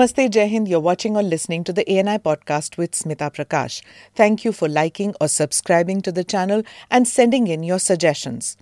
[0.00, 0.66] Namaste, Jai Hind.
[0.66, 3.82] You're watching or listening to the ANI podcast with Smita Prakash.
[4.14, 8.56] Thank you for liking or subscribing to the channel and sending in your suggestions.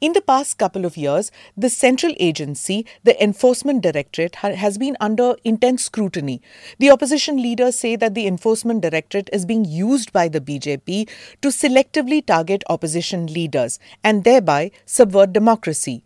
[0.00, 5.34] In the past couple of years, the central agency, the Enforcement Directorate, has been under
[5.42, 6.40] intense scrutiny.
[6.78, 11.10] The opposition leaders say that the Enforcement Directorate is being used by the BJP
[11.42, 16.04] to selectively target opposition leaders and thereby subvert democracy.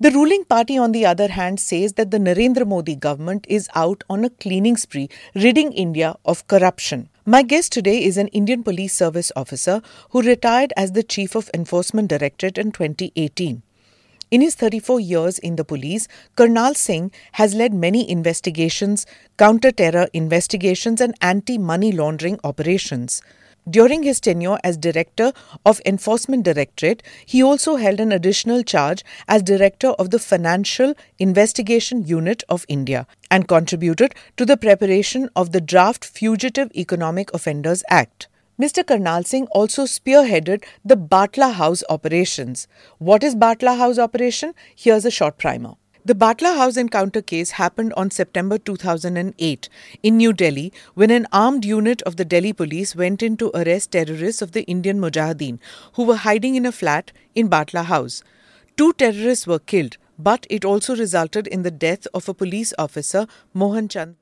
[0.00, 4.02] The ruling party, on the other hand, says that the Narendra Modi government is out
[4.08, 7.08] on a cleaning spree, ridding India of corruption.
[7.26, 11.50] My guest today is an Indian Police Service officer who retired as the Chief of
[11.54, 13.62] Enforcement Directorate in 2018.
[14.30, 19.04] In his 34 years in the police, Karnal Singh has led many investigations,
[19.36, 23.20] counter terror investigations, and anti money laundering operations.
[23.70, 25.32] During his tenure as Director
[25.64, 32.02] of Enforcement Directorate, he also held an additional charge as Director of the Financial Investigation
[32.02, 38.26] Unit of India and contributed to the preparation of the draft Fugitive Economic Offenders Act.
[38.60, 38.84] Mr.
[38.84, 42.66] Karnal Singh also spearheaded the Batla House operations.
[42.98, 44.54] What is Batla House operation?
[44.74, 45.74] Here's a short primer.
[46.04, 49.68] The Batla House encounter case happened on September 2008
[50.02, 53.92] in New Delhi when an armed unit of the Delhi police went in to arrest
[53.92, 55.60] terrorists of the Indian Mujahideen
[55.92, 58.24] who were hiding in a flat in Batla House.
[58.76, 63.28] Two terrorists were killed, but it also resulted in the death of a police officer,
[63.54, 64.16] Mohan Chand.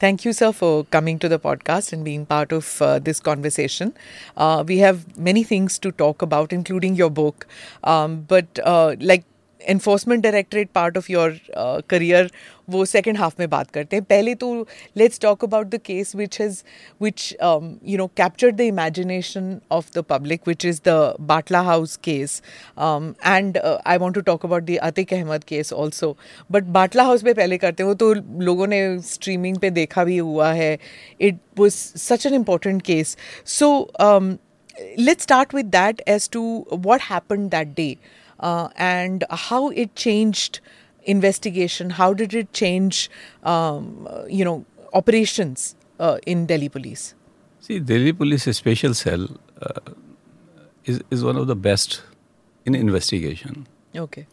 [0.00, 3.94] Thank you, sir, for coming to the podcast and being part of uh, this conversation.
[4.36, 7.46] Uh, we have many things to talk about, including your book.
[7.84, 9.24] Um, but uh, like
[9.68, 11.38] enforcement directorate part of your
[11.90, 12.30] career
[12.70, 16.40] वो second half में बात करते हैं। पहले तो let's talk about the case which
[16.40, 16.62] has
[17.02, 22.40] which you know captured the imagination of the public which is the Batla House case
[22.78, 26.16] and I want to talk about the Atiq Ahmed case also
[26.50, 28.12] but Batla House पे पहले करते हैं वो तो
[28.44, 30.78] लोगों ने streaming पे देखा भी हुआ है।
[31.20, 33.16] It was such an important case
[33.58, 33.68] so
[34.98, 37.96] let's start with that as to what happen that day
[38.40, 40.60] uh, and how it changed
[41.04, 41.90] investigation.
[41.90, 43.10] How did it change,
[43.42, 47.14] um, you know, operations uh, in Delhi Police?
[47.60, 49.28] See, Delhi Police Special Cell
[49.60, 49.80] uh,
[50.84, 52.02] is is one of the best
[52.64, 53.66] in investigation.
[53.96, 54.26] Okay.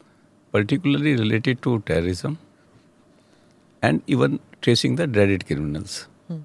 [0.51, 2.38] Particularly related to terrorism
[3.81, 6.07] and even tracing the dreaded criminals.
[6.28, 6.40] Hmm.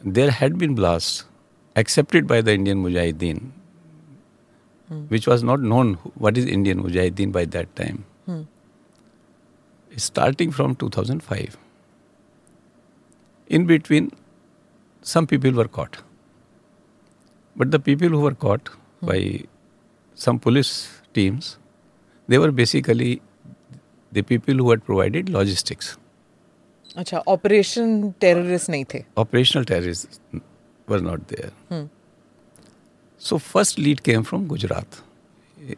[0.00, 1.24] There had been blasts
[1.76, 3.52] accepted by the Indian Mujahideen
[4.92, 5.02] hmm.
[5.14, 5.92] which was not known
[6.26, 8.04] what is Indian Mujahideen by that time.
[8.26, 8.42] Hmm.
[9.96, 11.56] Starting from 2005.
[13.48, 14.10] In between,
[15.14, 15.98] some people were caught.
[17.56, 19.06] But the people who were caught hmm.
[19.06, 19.18] by
[20.14, 20.72] some police
[21.14, 21.56] teams,
[22.28, 23.20] they were basically
[24.12, 25.96] the people who had provided logistics.
[26.96, 30.40] अच्छा operation terrorist नहीं थे operational terrorist
[30.88, 31.88] were not there
[33.22, 35.00] so first lead came from Gujarat.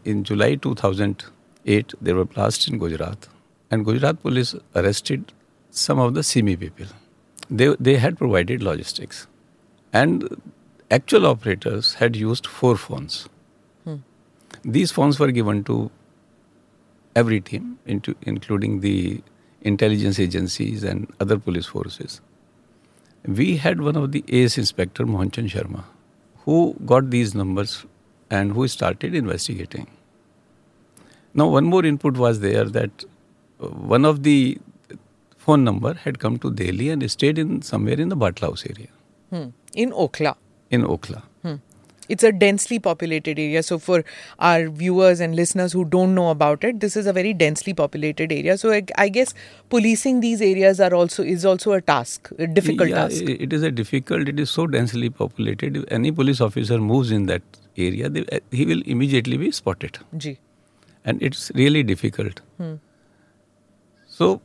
[0.05, 3.29] In July 2008, there were blasts in Gujarat,
[3.71, 5.33] and Gujarat police arrested
[5.71, 6.87] some of the Simi people.
[7.51, 9.27] They they had provided logistics,
[9.93, 10.25] and
[10.91, 13.29] actual operators had used four phones.
[13.85, 13.97] Hmm.
[14.79, 15.91] These phones were given to
[17.15, 19.23] every team, into, including the
[19.73, 22.21] intelligence agencies and other police forces.
[23.43, 25.85] We had one of the ace inspector, Mohan Chand Sharma,
[26.45, 27.85] who got these numbers
[28.31, 29.87] and who started investigating.
[31.35, 33.05] Now, one more input was there that
[33.61, 34.59] uh, one of the
[35.37, 38.89] phone number had come to Delhi and stayed in somewhere in the Batla House area.
[39.31, 39.49] Hmm.
[39.75, 40.37] In Okhla.
[40.71, 41.23] In Okhla.
[42.09, 43.63] It's a densely populated area.
[43.63, 44.05] So for
[44.39, 48.33] our viewers and listeners who don't know about it this is a very densely populated
[48.33, 48.57] area.
[48.59, 49.35] So i, I guess
[49.71, 53.23] policing these areas are also is also a task a difficult yeah, task.
[53.23, 55.77] it is a difficult it is so densely populated.
[55.77, 57.43] If any police officer moves in that
[57.77, 59.99] area they, uh, he will immediately be spotted.
[60.17, 60.39] Ji.
[61.05, 62.41] and it's really difficult.
[62.59, 62.75] Hmm.
[64.07, 64.41] so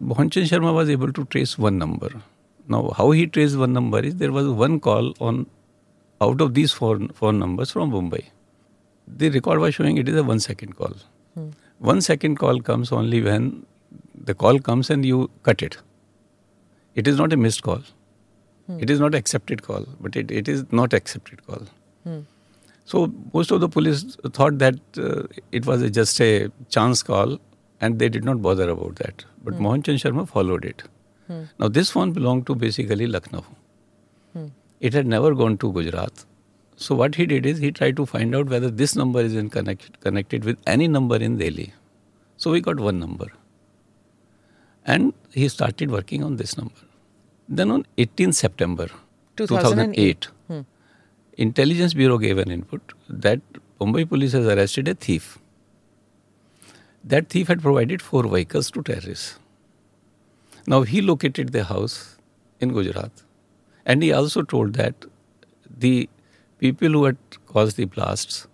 [0.00, 2.10] Mohan Chand Sharma was able to trace one number.
[2.68, 5.46] Now how he traced one number is there was one call on
[6.26, 8.24] out of these four phone numbers from Mumbai.
[9.22, 10.94] The record was showing it is a one second call.
[11.34, 11.48] Hmm.
[11.78, 13.48] One second call comes only when
[14.30, 15.78] the call comes and you cut it.
[16.94, 17.82] It is not a missed call.
[18.66, 18.78] Hmm.
[18.80, 21.66] It is not accepted call, but it, it is not accepted call.
[22.04, 22.20] Hmm.
[22.84, 24.04] So most of the police
[24.38, 27.38] thought that uh, it was a, just a chance call
[27.80, 29.24] and they did not bother about that.
[29.42, 29.62] But hmm.
[29.64, 30.82] Mohan Chand Sharma followed it.
[31.26, 31.42] Hmm.
[31.58, 33.44] Now this phone belonged to basically Lucknow.
[34.88, 36.24] It had never gone to Gujarat.
[36.76, 39.48] So what he did is he tried to find out whether this number is in
[39.48, 41.72] connect, connected with any number in Delhi.
[42.36, 43.28] So we got one number.
[44.84, 46.82] And he started working on this number.
[47.48, 48.88] Then on 18th September
[49.36, 50.28] 2008,
[51.38, 53.40] Intelligence Bureau gave an input that
[53.80, 55.38] Mumbai police has arrested a thief.
[57.04, 59.38] That thief had provided four vehicles to terrorists.
[60.66, 62.16] Now he located the house
[62.58, 63.10] in Gujarat
[63.84, 65.06] and he also told that
[65.78, 66.08] the
[66.58, 68.46] people who had caused the blasts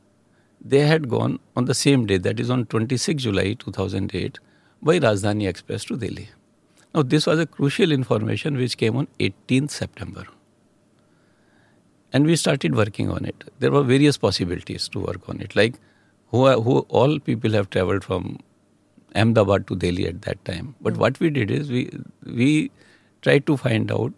[0.60, 4.38] they had gone on the same day that is on 26 July 2008
[4.82, 6.28] by Rajdhani Express to Delhi.
[6.94, 10.24] Now this was a crucial information which came on 18th September
[12.12, 13.44] and we started working on it.
[13.58, 15.74] There were various possibilities to work on it, like
[16.28, 18.38] who, are, who all people have traveled from
[19.14, 20.74] Ahmedabad to Delhi at that time.
[20.80, 21.00] But hmm.
[21.00, 21.90] what we did is we
[22.24, 22.70] we
[23.22, 24.12] tried to find out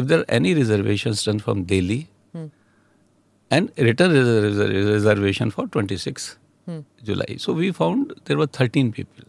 [0.00, 1.98] if there are any reservations done from Delhi,
[2.32, 2.46] hmm.
[3.50, 6.36] and return reservation for 26
[6.66, 6.80] hmm.
[7.10, 7.36] July.
[7.38, 9.24] So we found there were 13 people.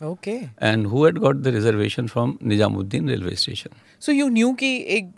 [0.00, 0.50] Okay.
[0.58, 3.72] And who had got the reservation from Nizamuddin railway station.
[3.98, 5.08] So you knew that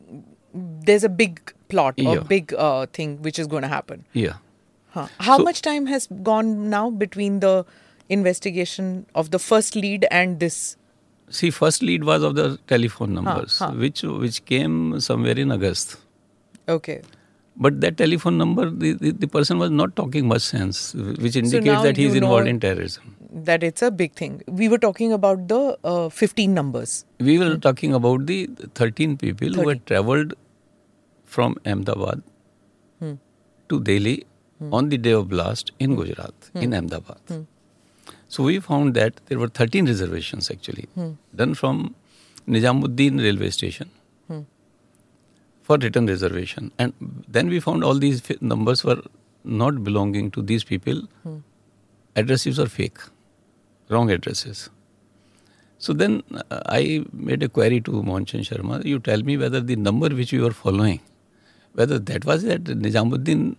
[0.54, 2.20] there's a big plot or yeah.
[2.20, 4.06] big uh, thing which is going to happen.
[4.12, 4.34] Yeah.
[4.88, 5.06] Huh.
[5.18, 7.64] How so, much time has gone now between the
[8.08, 10.76] investigation of the first lead and this
[11.30, 13.70] See, first lead was of the telephone numbers, huh.
[13.72, 15.96] which which came somewhere in August.
[16.68, 17.02] Okay.
[17.56, 21.66] But that telephone number, the, the, the person was not talking much sense, which indicates
[21.66, 23.16] now that he is involved in terrorism.
[23.32, 24.42] That it's a big thing.
[24.46, 27.04] We were talking about the uh, 15 numbers.
[27.18, 30.34] We were talking about the 13 people who had traveled
[31.24, 32.22] from Ahmedabad
[32.98, 33.14] hmm.
[33.68, 34.24] to Delhi
[34.58, 34.72] hmm.
[34.72, 36.78] on the day of blast in Gujarat, in hmm.
[36.78, 37.46] Ahmedabad.
[38.34, 40.88] So we found that there were 13 reservations actually
[41.40, 41.94] done from
[42.56, 43.90] Nizamuddin railway station
[45.62, 46.70] for return reservation.
[46.78, 46.92] And
[47.28, 49.00] then we found all these numbers were
[49.44, 51.02] not belonging to these people.
[52.16, 52.98] Addresses are fake,
[53.88, 54.70] wrong addresses.
[55.78, 58.84] So then uh, I made a query to Mohan Chand Sharma.
[58.84, 61.00] You tell me whether the number which you were following,
[61.72, 63.56] whether that was at Nizamuddin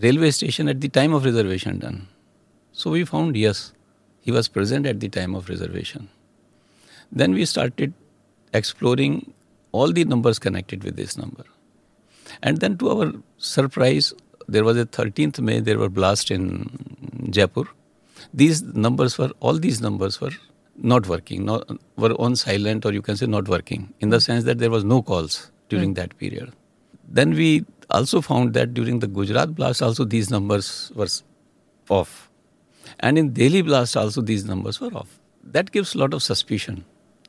[0.00, 2.06] railway station at the time of reservation done.
[2.72, 3.72] So we found yes,
[4.24, 6.08] he was present at the time of reservation.
[7.12, 7.92] Then we started
[8.52, 9.32] exploring
[9.72, 11.44] all the numbers connected with this number.
[12.42, 14.14] And then to our surprise,
[14.48, 17.64] there was a 13th May, there were blasts in Jaipur.
[18.32, 20.30] These numbers were, all these numbers were
[20.76, 24.44] not working, not, were on silent or you can say not working, in the sense
[24.44, 25.94] that there was no calls during hmm.
[25.94, 26.52] that period.
[27.08, 31.08] Then we also found that during the Gujarat blast also these numbers were
[31.90, 32.30] off.
[33.00, 35.18] And in Delhi blast also these numbers were off.
[35.42, 36.84] That gives a lot of suspicion.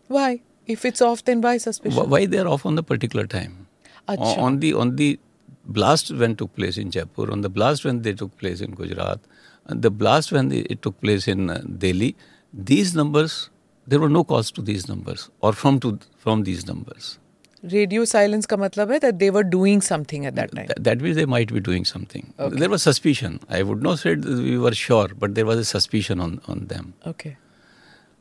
[0.07, 0.41] Why?
[0.65, 2.09] If it's off, then why suspicion?
[2.09, 3.67] Why they are off on the particular time?
[4.07, 4.37] Acha.
[4.37, 5.19] On the on the
[5.65, 9.19] blast when took place in Jaipur, on the blast when they took place in Gujarat,
[9.65, 12.15] and the blast when they, it took place in uh, Delhi,
[12.53, 13.49] these numbers
[13.87, 17.19] there were no calls to these numbers or from to from these numbers.
[17.71, 20.67] Radio silence का मतलब है that they were doing something at that time.
[20.67, 22.33] That, that means they might be doing something.
[22.39, 22.59] Okay.
[22.59, 23.39] There was suspicion.
[23.49, 26.93] I would not say we were sure, but there was a suspicion on, on them.
[27.05, 27.37] Okay.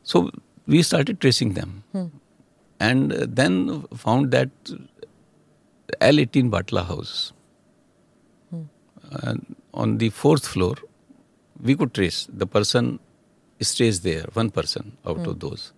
[0.03, 0.29] So
[0.67, 1.83] we started tracing them.
[1.91, 2.05] Hmm.
[2.79, 4.49] And then found that
[6.01, 7.33] L18 Batla house.
[8.49, 8.63] Hmm.
[9.23, 10.75] And on the fourth floor,
[11.61, 12.99] we could trace the person
[13.61, 15.29] stays there, one person out hmm.
[15.29, 15.71] of those.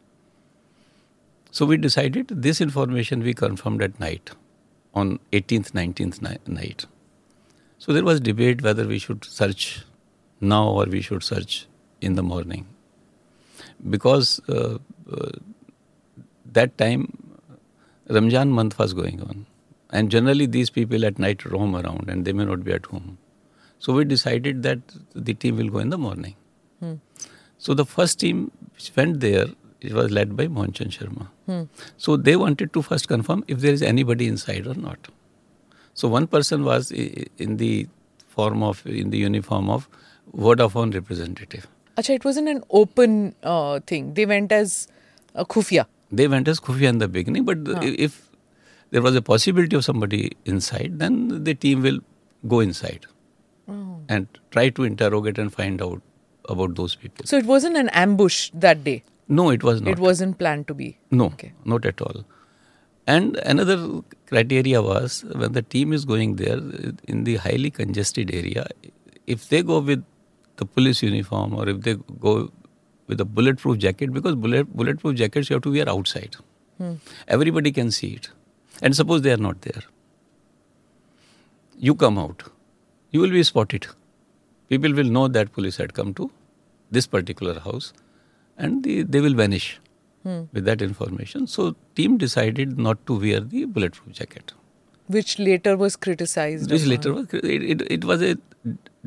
[1.57, 4.29] So we decided this information we confirmed at night,
[4.93, 6.85] on 18th, 19th ni- night.
[7.79, 9.83] So there was debate whether we should search
[10.39, 11.65] now or we should search
[11.99, 12.67] in the morning
[13.89, 14.77] because uh,
[15.11, 15.31] uh,
[16.59, 17.07] that time
[18.07, 19.47] Ramjan month was going on,
[19.89, 23.17] and generally these people at night roam around and they may not be at home.
[23.79, 24.79] So we decided that
[25.15, 26.35] the team will go in the morning.
[27.57, 29.47] So the first team which went there
[29.81, 31.27] it was led by Mohan Chand Sharma.
[31.97, 35.07] So they wanted to first confirm if there is anybody inside or not.
[35.93, 37.87] So one person was in the
[38.27, 39.87] form of in the uniform of
[40.35, 41.67] Vodafone representative.
[41.97, 44.13] Acha, it wasn't an open uh, thing.
[44.13, 44.87] They went as
[45.33, 45.85] a khufia.
[46.11, 48.29] They went as Khufia in the beginning, but i- if
[48.91, 51.99] there was a possibility of somebody inside, then the team will
[52.47, 53.05] go inside
[54.09, 56.01] and try to interrogate and find out
[56.47, 57.25] about those people.
[57.25, 59.03] So it wasn't an ambush that day.
[59.27, 59.91] No, it was not.
[59.91, 60.97] It wasn't planned to be.
[61.11, 61.53] No, Okay.
[61.65, 62.23] not at all.
[63.05, 66.59] And another criteria was when the team is going there
[67.07, 68.67] in the highly congested area,
[69.25, 70.03] if they go with
[70.57, 72.51] the police uniform or if they go
[73.07, 76.35] with a bulletproof jacket, because bullet, bulletproof jackets you have to wear outside.
[76.77, 76.95] Hmm.
[77.27, 78.29] Everybody can see it.
[78.81, 79.83] And suppose they are not there.
[81.77, 82.43] You come out
[83.11, 83.87] you will be spotted.
[84.69, 86.29] People will know that police had come to
[86.91, 87.93] this particular house
[88.57, 89.79] and the, they will vanish
[90.51, 91.47] with that information.
[91.47, 94.53] So team decided not to wear the bulletproof jacket.
[95.07, 96.69] Which later was criticized.
[96.69, 98.37] Which later was, it, it, it was a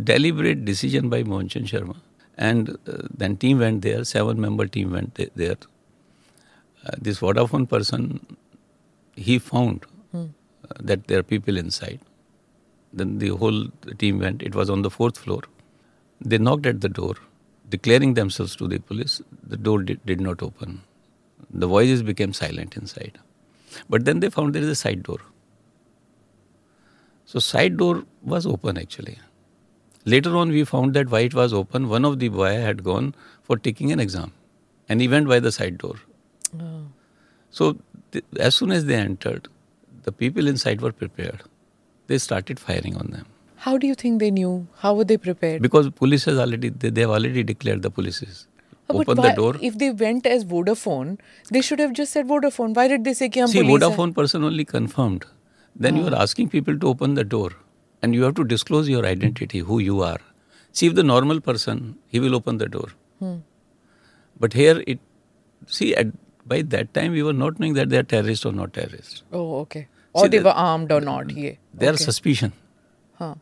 [0.03, 1.97] deliberate decision by Mohan Chand Sharma.
[2.39, 5.57] And uh, then team went there, seven member team went th- there.
[6.87, 8.27] Uh, this Vodafone person,
[9.15, 10.25] he found uh,
[10.79, 12.01] that there are people inside.
[12.95, 13.67] Then the whole
[13.99, 15.43] team went, it was on the fourth floor.
[16.23, 17.17] They knocked at the door,
[17.71, 19.21] declaring themselves to the police.
[19.43, 20.83] The door did, did not open.
[21.51, 23.19] The voices became silent inside.
[23.89, 25.19] But then they found there is a side door.
[27.25, 29.19] So side door was open actually.
[30.05, 31.89] Later on, we found that why it was open.
[31.89, 34.33] One of the boy had gone for taking an exam,
[34.89, 35.97] and he went by the side door.
[36.59, 36.87] Oh.
[37.51, 37.77] So
[38.11, 39.49] th- as soon as they entered,
[40.05, 41.43] the people inside were prepared.
[42.07, 43.27] They started firing on them
[43.65, 44.67] how do you think they knew?
[44.83, 45.61] How were they prepared?
[45.63, 48.47] Because police has already they, they have already declared the police is
[48.89, 49.57] oh, uh, open the door.
[49.61, 51.19] If they went as Vodafone,
[51.51, 52.75] they should have just said Vodafone.
[52.75, 53.29] Why did they say?
[53.29, 55.27] Ki See, Vodafone person only confirmed.
[55.77, 56.01] Then oh.
[56.01, 57.51] you are asking people to open the door,
[58.03, 60.19] and you have to disclose your identity, who you are.
[60.73, 62.89] See, if the normal person, he will open the door.
[63.19, 63.37] Hmm.
[64.39, 65.01] But here it,
[65.67, 66.07] see, at,
[66.47, 69.23] by that time we were not knowing that they are terrorists or not terrorists.
[69.33, 69.87] Oh, okay.
[70.15, 71.31] Or see, they were armed or not.
[71.31, 71.53] Yeah.
[71.75, 71.97] They okay.
[71.97, 72.55] suspicion.
[73.15, 73.35] Huh.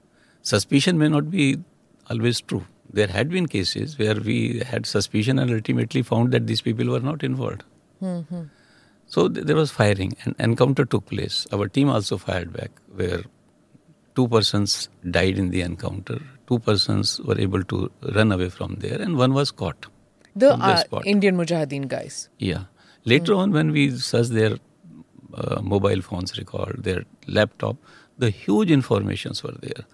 [0.48, 1.46] Suspicion may not be
[2.10, 2.64] always true.
[2.98, 4.36] There had been cases where we
[4.68, 7.64] had suspicion and ultimately found that these people were not involved.
[9.06, 11.46] So th- there was firing, and encounter took place.
[11.52, 13.24] Our team also fired back, where
[14.14, 14.88] two persons
[15.18, 16.18] died in the encounter.
[16.46, 19.86] Two persons were able to run away from there, and one was caught.
[20.34, 20.82] The uh.
[21.04, 22.28] Indian Mujahideen guys.
[22.38, 22.64] Yeah.
[23.04, 24.56] Later on, when we searched their
[25.34, 27.76] uh, mobile phones record, their laptop,
[28.16, 29.86] the huge informations were there.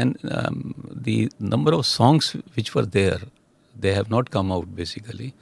[0.00, 0.74] And um,
[1.08, 3.20] the number of songs which were there,
[3.78, 5.34] they have not come out basically.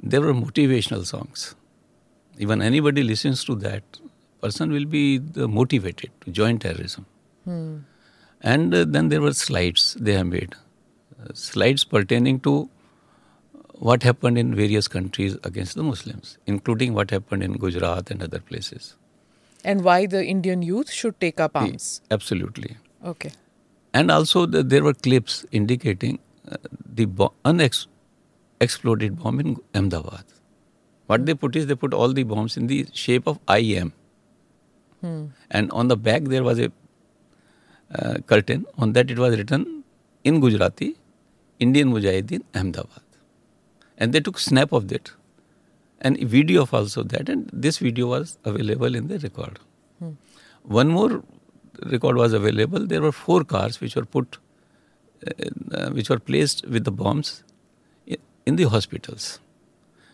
[0.00, 1.54] They were motivational songs.
[2.38, 3.82] Even anybody listens to that,
[4.40, 7.06] person will be the motivated to join terrorism.
[8.40, 10.54] And uh, then there were slides they have made,
[11.20, 12.68] uh, slides pertaining to
[13.88, 18.38] what happened in various countries against the Muslims, including what happened in Gujarat and other
[18.38, 18.94] places.
[19.64, 22.00] And why the Indian youth should take up arms.
[22.10, 22.76] Absolutely.
[23.04, 23.32] Okay.
[23.98, 26.18] And also, the, there were clips indicating
[26.50, 26.56] uh,
[26.98, 30.24] the bo- unexploded bomb in Ahmedabad.
[31.06, 33.92] What they put is they put all the bombs in the shape of IM.
[35.50, 36.70] And on the back, there was a
[37.94, 38.66] uh, curtain.
[38.76, 39.66] On that, it was written
[40.24, 40.96] in Gujarati,
[41.58, 43.02] Indian Mujahideen Ahmedabad.
[43.96, 45.10] And they took snap of that
[46.00, 47.28] and a video of also that.
[47.28, 49.58] And this video was available in the record.
[50.62, 51.22] One more
[51.86, 52.86] record was available.
[52.86, 54.38] There were four cars which were put,
[55.72, 57.42] uh, which were placed with the bombs
[58.46, 59.40] in the hospitals.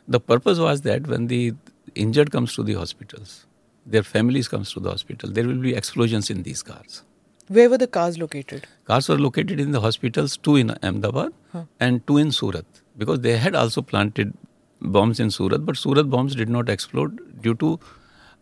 [0.08, 1.54] The purpose was that when the
[1.94, 3.46] injured comes to the hospitals,
[3.86, 7.02] their families comes to the hospital, there will be explosions in these cars.
[7.48, 8.66] Where were the cars located?
[8.86, 11.32] Cars were located in the hospitals, two in Ahmedabad
[11.78, 12.64] and two in Surat,
[12.96, 14.32] because they had also planted
[14.80, 17.78] bombs in Surat, but Surat bombs did not explode due to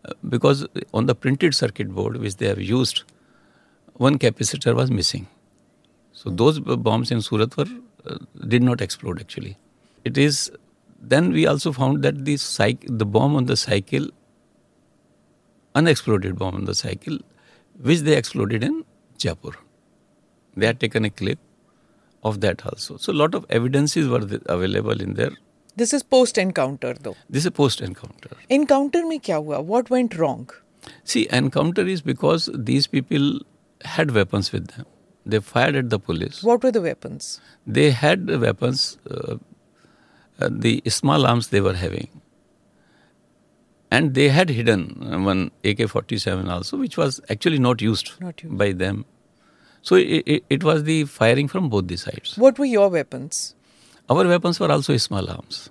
[0.04, 3.02] uh, because on the printed circuit board which they have used,
[4.00, 5.26] one capacitor was missing
[6.16, 7.68] so those bombs in Surat were
[8.46, 9.54] did not explode actually
[10.06, 10.50] it is
[11.02, 12.14] then we also found that
[12.90, 14.10] the bomb on the cycle
[15.74, 17.20] unexploded bomb on the cycle
[17.80, 18.82] which they exploded in
[19.20, 19.56] Jaipur
[20.56, 21.38] they are taken a clip
[22.24, 25.36] of that also so lot of evidences were available in there
[25.78, 29.58] this is post encounter though this is post encounter encounter में क्या हुआ?
[29.58, 30.52] What went wrong
[31.06, 33.40] see encounter is because these people
[33.84, 34.86] had weapons with them.
[35.24, 36.42] They fired at the police.
[36.42, 37.40] What were the weapons?
[37.66, 39.36] They had the weapons, uh,
[40.40, 42.08] uh, the small arms they were having.
[43.90, 48.56] And they had hidden one AK 47 also, which was actually not used, Not used.
[48.56, 49.04] by them.
[49.82, 52.36] So it, it, it was the firing from both the sides.
[52.38, 53.54] What were your weapons?
[54.08, 55.70] Our weapons were also small arms,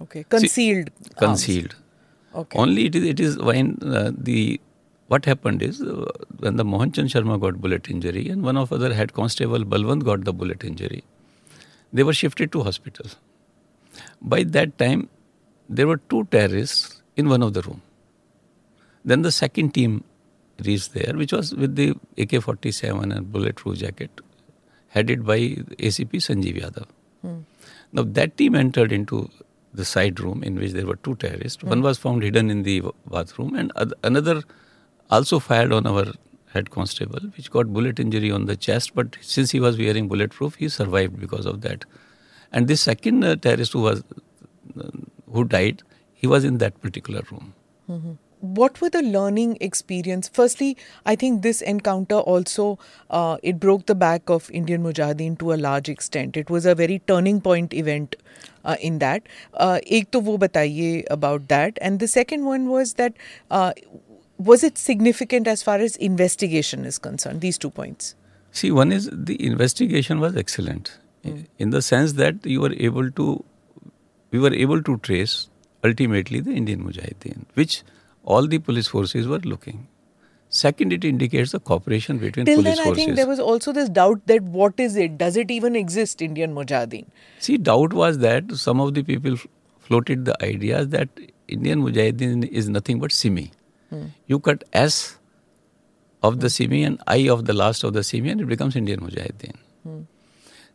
[0.00, 0.24] Okay.
[0.24, 0.90] Concealed.
[1.00, 1.14] arms.
[1.18, 1.76] concealed.
[2.34, 2.58] Okay.
[2.58, 4.60] Only it is, it is when uh, the
[5.12, 6.06] what happened is uh,
[6.38, 10.04] when the Mohan Chand Sharma got bullet injury and one of other head constable Balwant
[10.04, 11.04] got the bullet injury,
[11.92, 13.10] they were shifted to hospital.
[14.20, 15.08] By that time,
[15.68, 17.82] there were two terrorists in one of the room.
[19.04, 20.04] Then the second team
[20.64, 24.20] reached there, which was with the AK-47 and bulletproof jacket,
[24.88, 25.38] headed by
[25.90, 26.86] ACP Sanjeev Yadav.
[27.92, 29.28] Now that team entered into
[29.74, 31.62] the side room in which there were two terrorists.
[31.62, 34.42] One was found hidden in the bathroom, and another
[35.11, 36.05] also fired on our
[36.53, 38.93] head constable, which got bullet injury on the chest.
[38.95, 41.85] But since he was wearing bulletproof, he survived because of that.
[42.51, 44.03] And the second uh, terrorist who was
[44.79, 44.89] uh,
[45.31, 45.83] who died,
[46.13, 47.53] he was in that particular room.
[47.89, 48.13] Mm-hmm.
[48.39, 50.29] What were the learning experience?
[50.31, 52.77] Firstly, I think this encounter also
[53.09, 56.37] uh, it broke the back of Indian Mujahideen to a large extent.
[56.37, 58.15] It was a very turning point event
[58.63, 59.23] uh, in that.
[59.55, 63.13] Uh, एक तो वो बताइए about that, and the second one was that
[63.49, 63.73] uh,
[64.38, 67.40] was it significant as far as investigation is concerned?
[67.40, 68.14] These two points.
[68.50, 71.46] See, one is the investigation was excellent mm.
[71.58, 73.44] in the sense that you were able to,
[74.30, 75.48] we were able to trace
[75.84, 77.82] ultimately the Indian Mujahideen, which
[78.24, 79.88] all the police forces were looking.
[80.48, 83.02] Second, it indicates the cooperation between Till police then, forces.
[83.02, 85.16] I think there was also this doubt that what is it?
[85.16, 87.06] Does it even exist, Indian Mujahideen?
[87.38, 89.36] See, doubt was that some of the people
[89.80, 91.08] floated the idea that
[91.48, 93.50] Indian Mujahideen is nothing but Simi.
[94.30, 95.02] You cut S
[96.22, 99.00] of the SIMI and I of the last of the SIMI and it becomes Indian
[99.00, 100.06] Mujahideen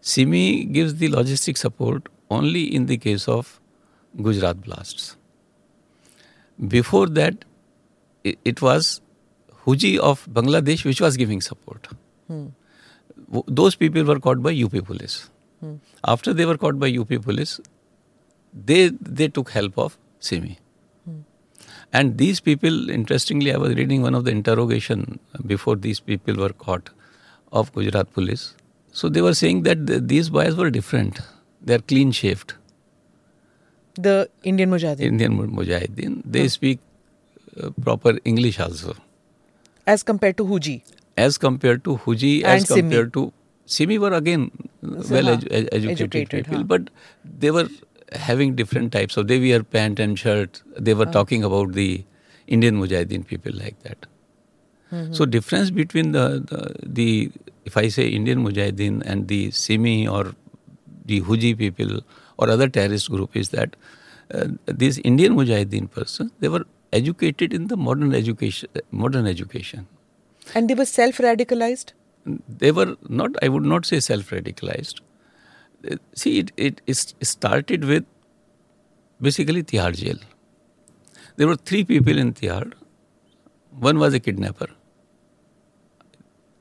[0.06, 3.60] SIMI gives the logistic support only in the case of
[4.14, 5.18] Gujarat blast
[6.60, 7.46] before that
[8.26, 9.00] it was
[9.68, 11.88] HuJI of Bangladesh which was giving support
[13.52, 15.20] those people were caught by U police
[16.06, 17.60] after they were caught by U police
[18.54, 20.56] they they took help of SIMI
[21.94, 26.50] And these people, interestingly, I was reading one of the interrogation before these people were
[26.50, 26.90] caught
[27.52, 28.56] of Gujarat police.
[28.92, 31.20] So they were saying that these boys were different.
[31.62, 32.54] They are clean shaved.
[33.96, 35.02] The Indian Mujahideen.
[35.02, 36.22] Indian Mujahideen.
[36.26, 36.48] They hmm.
[36.48, 36.80] speak
[37.62, 38.96] uh, proper English also.
[39.86, 40.84] As compared to Huji.
[41.16, 43.28] As compared to Huji, and as compared Simi.
[43.28, 43.34] to
[43.66, 44.52] Simi were again
[44.82, 46.64] so, well edu- educated, educated, people, huh?
[46.64, 46.90] but
[47.24, 47.68] they were
[48.12, 50.62] having different types of they wear pant and shirt.
[50.78, 51.12] They were oh.
[51.12, 52.06] talking about the
[52.48, 54.06] indian mujahideen people like that.
[54.92, 55.12] Mm-hmm.
[55.12, 57.32] so difference between the, the, the
[57.66, 60.34] if i say indian mujahideen and the simi or
[61.04, 62.00] the huji people
[62.38, 63.76] or other terrorist group is that
[64.34, 69.88] uh, these indian mujahideen persons they were educated in the modern education modern education.
[70.56, 71.92] And they were self radicalized
[72.48, 75.02] they were not i would not say self radicalized
[76.14, 78.06] see, it, it, it started with
[79.22, 80.18] basically Tihar jail.
[81.36, 82.74] There were three people in Tihar.
[83.80, 84.68] One was a kidnapper,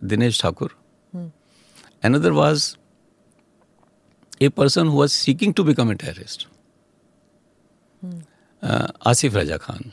[0.04, 0.70] Dinesh Thakur.
[1.12, 1.28] Hmm.
[2.02, 2.76] Another was
[4.40, 6.46] a person who was seeking to become a terrorist,
[8.02, 8.18] hmm.
[8.62, 9.92] uh, Asif Raja Khan.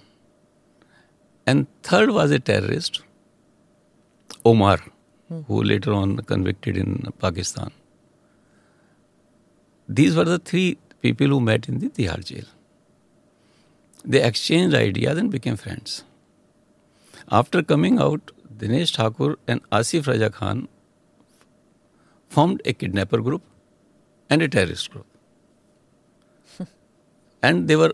[1.48, 3.02] And third was a terrorist,
[4.44, 4.80] Omar,
[5.30, 5.42] hmm.
[5.42, 7.72] who later on convicted in Pakistan.
[9.88, 12.46] These were the three people who met in the Tihar jail.
[14.06, 16.04] They exchanged ideas and became friends.
[17.30, 20.68] After coming out, Dinesh Thakur and Asif Raja Khan
[22.28, 23.42] formed a kidnapper group
[24.30, 25.06] and a terrorist group.
[27.44, 27.94] and they were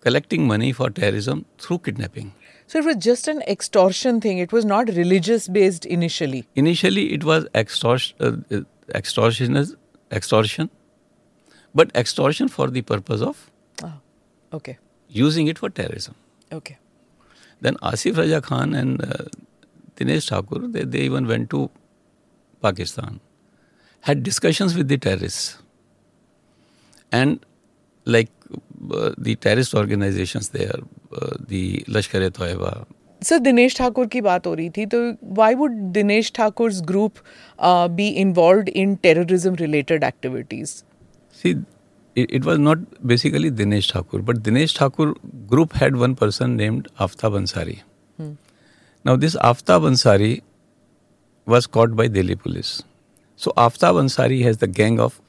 [0.00, 2.32] collecting money for terrorism through kidnapping.
[2.66, 4.38] So it was just an extortion thing.
[4.38, 6.46] It was not religious based initially.
[6.54, 8.62] Initially, it was extortion, uh,
[8.94, 9.76] extortion,
[10.10, 10.70] extortion
[11.74, 13.50] but extortion for the purpose of
[13.82, 13.92] oh,
[14.52, 14.78] okay
[15.12, 16.14] using it for terrorism.
[16.52, 16.78] Okay.
[17.60, 19.24] Then Asif Raja Khan and uh,
[19.96, 21.70] Dinesh Thakur, they, they even went to
[22.62, 23.20] Pakistan,
[24.00, 25.58] had discussions with the terrorists.
[27.12, 27.44] And
[28.04, 28.30] like
[28.90, 30.80] uh, the terrorist organizations there,
[31.14, 32.86] uh, the Lashkar-e-Taiba.
[33.20, 37.20] So Dinesh Thakur ki baat ho rahi thi, तो why would Dinesh Thakur's group
[37.58, 40.82] uh, be involved in terrorism related activities?
[41.42, 41.54] See
[42.16, 45.14] it was not basically Dinesh Thakur but Dinesh Thakur
[45.50, 47.76] group had one person named Aftab Ansari
[48.18, 50.40] now this Aftab Ansari
[51.46, 52.66] was caught by Delhi police
[53.40, 55.20] so Aftab Ansari has the gang of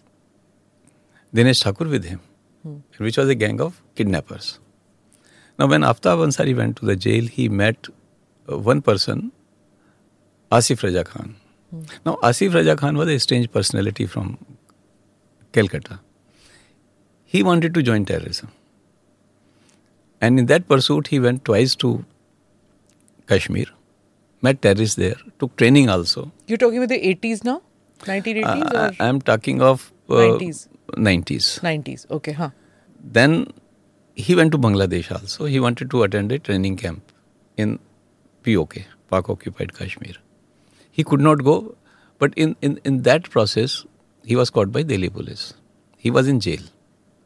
[1.34, 2.20] Dinesh Thakur with him
[3.02, 4.58] which was a gang of kidnappers
[5.60, 7.88] now when Aftab Ansari went to the jail he met
[8.48, 9.30] one person
[10.52, 11.36] Asif Raza Khan
[11.74, 14.36] now Asif Raza Khan was a strange personality from
[15.54, 16.00] Calcutta
[17.34, 18.50] He wanted to join terrorism.
[20.22, 22.06] And in that pursuit, he went twice to
[23.28, 23.66] Kashmir,
[24.42, 26.32] met terrorists there, took training also.
[26.48, 27.62] You're talking about the 80s now?
[28.02, 28.74] 1980s?
[28.76, 30.68] Uh, I'm talking of uh, 90s.
[30.92, 31.60] 90s.
[31.62, 32.50] 90s, okay, huh.
[33.04, 33.48] Then
[34.14, 35.46] he went to Bangladesh also.
[35.46, 37.12] He wanted to attend a training camp
[37.58, 37.80] in
[38.44, 38.78] POK,
[39.10, 40.14] Pak occupied Kashmir.
[40.92, 41.76] He could not go,
[42.20, 43.86] but in, in, in that process,
[44.24, 45.56] he was caught by Delhi police.
[45.98, 46.62] He was in jail.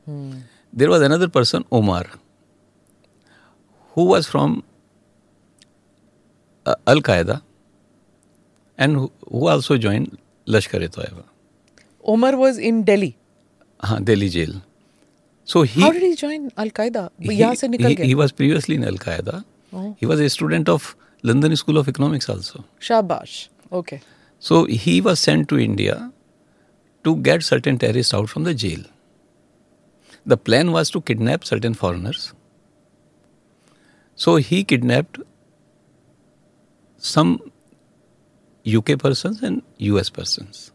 [0.07, 0.39] Hmm.
[0.73, 2.05] There was another person, Omar,
[3.97, 4.63] who was from
[6.65, 7.41] uh, Al Qaeda
[8.77, 10.17] and who, who also joined
[10.47, 11.23] Lashkar e Taiba.
[12.05, 13.13] Omar was in Delhi.
[13.83, 14.53] हाँ Delhi jail
[15.47, 19.41] so he how join al-Qaeda यहाँ previously in al-Qaeda
[19.73, 23.37] he was a student of London School of Economics also शाबाश
[23.79, 23.99] okay
[24.43, 25.95] so he was sent to India
[27.05, 28.85] to get certain terrorist out from the jail
[30.27, 32.33] The plan was to kidnap certain foreigners.
[34.15, 35.19] So he kidnapped
[36.97, 37.39] some
[38.67, 40.71] UK persons and US persons.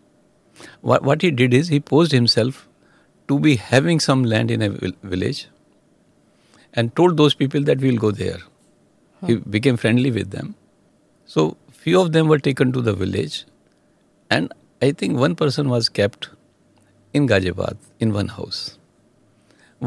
[0.81, 2.67] What, what he did is he posed himself
[3.29, 5.49] to be having some land in a village
[6.73, 8.39] and told those people that we'll go there.
[9.27, 10.55] He became friendly with them.
[11.27, 13.45] So few of them were taken to the village,
[14.31, 16.31] and I think one person was kept
[17.13, 18.79] in Ghaziabad in one house.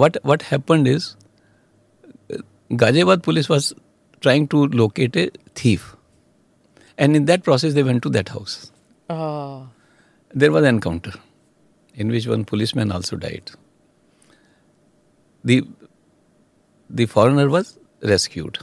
[0.01, 1.15] What what happened is,
[2.83, 3.73] Ghaziabad police was
[4.25, 5.29] trying to locate a
[5.59, 5.95] thief,
[6.97, 8.71] and in that process they went to that house.
[9.09, 9.67] Ah.
[10.33, 11.13] There was an encounter,
[11.93, 13.51] in which one policeman also died.
[15.51, 15.59] The
[16.89, 18.59] the foreigner was rescued.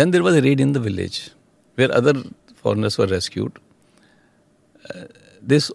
[0.00, 1.18] Then there was a raid in the village
[1.76, 2.14] where other
[2.62, 3.58] foreigners were rescued.
[4.94, 5.04] Uh,
[5.54, 5.72] this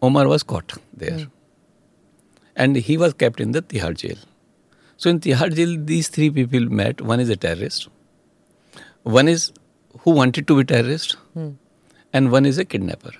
[0.00, 0.72] Omar was caught
[1.04, 1.26] there.
[2.62, 4.18] And he was kept in the Tihar jail.
[5.04, 7.00] So in Tihar jail, these three people met.
[7.12, 7.88] One is a terrorist,
[9.18, 9.46] one is
[10.04, 11.16] who wanted to be terrorist,
[12.12, 13.12] and one is a kidnapper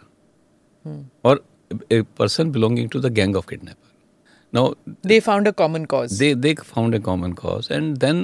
[1.31, 1.35] or
[1.71, 3.91] a a person belonging to the gang of kidnapper.
[4.57, 4.63] Now
[5.11, 6.17] They found a common cause.
[6.23, 8.19] they they found a common cause and then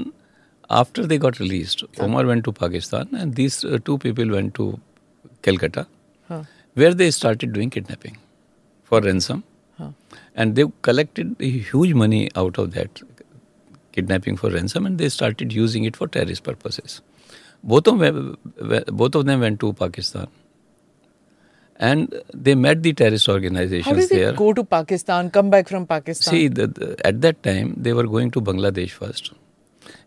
[0.78, 4.66] after they got released omar went to pakistan and these uh, two people went to
[5.48, 5.84] calcutta
[6.32, 6.40] Huh.
[6.82, 8.18] where they started doing kidnapping
[8.90, 9.40] for ransom
[9.78, 9.88] Huh.
[10.38, 13.02] And they collected huge money out of that
[13.92, 17.00] kidnapping for ransom and they started using it for terrorist purposes
[17.62, 18.36] both of them,
[19.02, 20.28] both of them went to pakistan
[21.78, 25.68] and they met the terrorist How organizations did there they go to Pakistan, come back
[25.68, 26.32] from Pakistan?
[26.34, 29.32] See, the, the, at that time, they were going to Bangladesh first.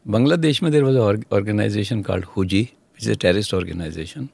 [0.07, 4.29] Bangladesh, mein, there was an org- organization called Huji, which is a terrorist organization.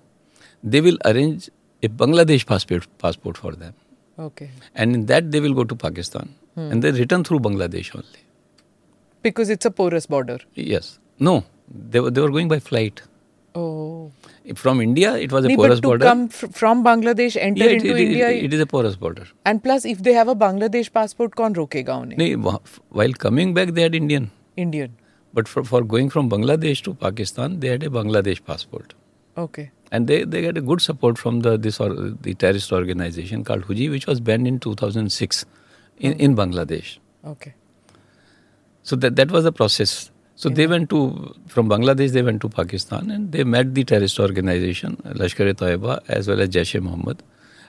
[0.64, 1.50] They will arrange
[1.84, 3.76] a Bangladesh passport, passport for them.
[4.19, 4.51] okay.
[4.75, 6.35] And in that, they will go to Pakistan.
[6.57, 8.21] And they return through Bangladesh only.
[9.23, 10.39] Because it's a porous border.
[10.55, 10.99] Yes.
[11.19, 11.45] No,
[11.93, 13.03] they were, they were going by flight.
[13.55, 14.11] Oh.
[14.57, 16.05] From India, it was a Nee, porous but to border.
[16.07, 18.97] come fr- from Bangladesh, enter yeah, it, into it- it- India, it is a porous
[18.97, 19.27] border.
[19.47, 22.19] and plus if they have a Bangladesh passport, कौन रोकेगा उन्हें?
[22.19, 22.59] Nee, wha-
[22.91, 24.31] while coming back, they had Indian.
[24.57, 24.91] Indian.
[25.35, 28.95] But for, for going from Bangladesh to Pakistan, they had a Bangladesh passport.
[29.39, 29.71] Okay.
[29.92, 33.64] and they, they get a good support from the this or the terrorist organization called
[33.64, 35.46] Huji, which was banned in 2006
[35.98, 36.98] in, in Bangladesh.
[37.26, 37.54] Okay.
[38.84, 40.12] So that that was the process.
[40.36, 44.20] So they went to from Bangladesh, they went to Pakistan, and they met the terrorist
[44.20, 47.24] organization Lashkar-e-Taiba as well as Jaish-e-Mohammed,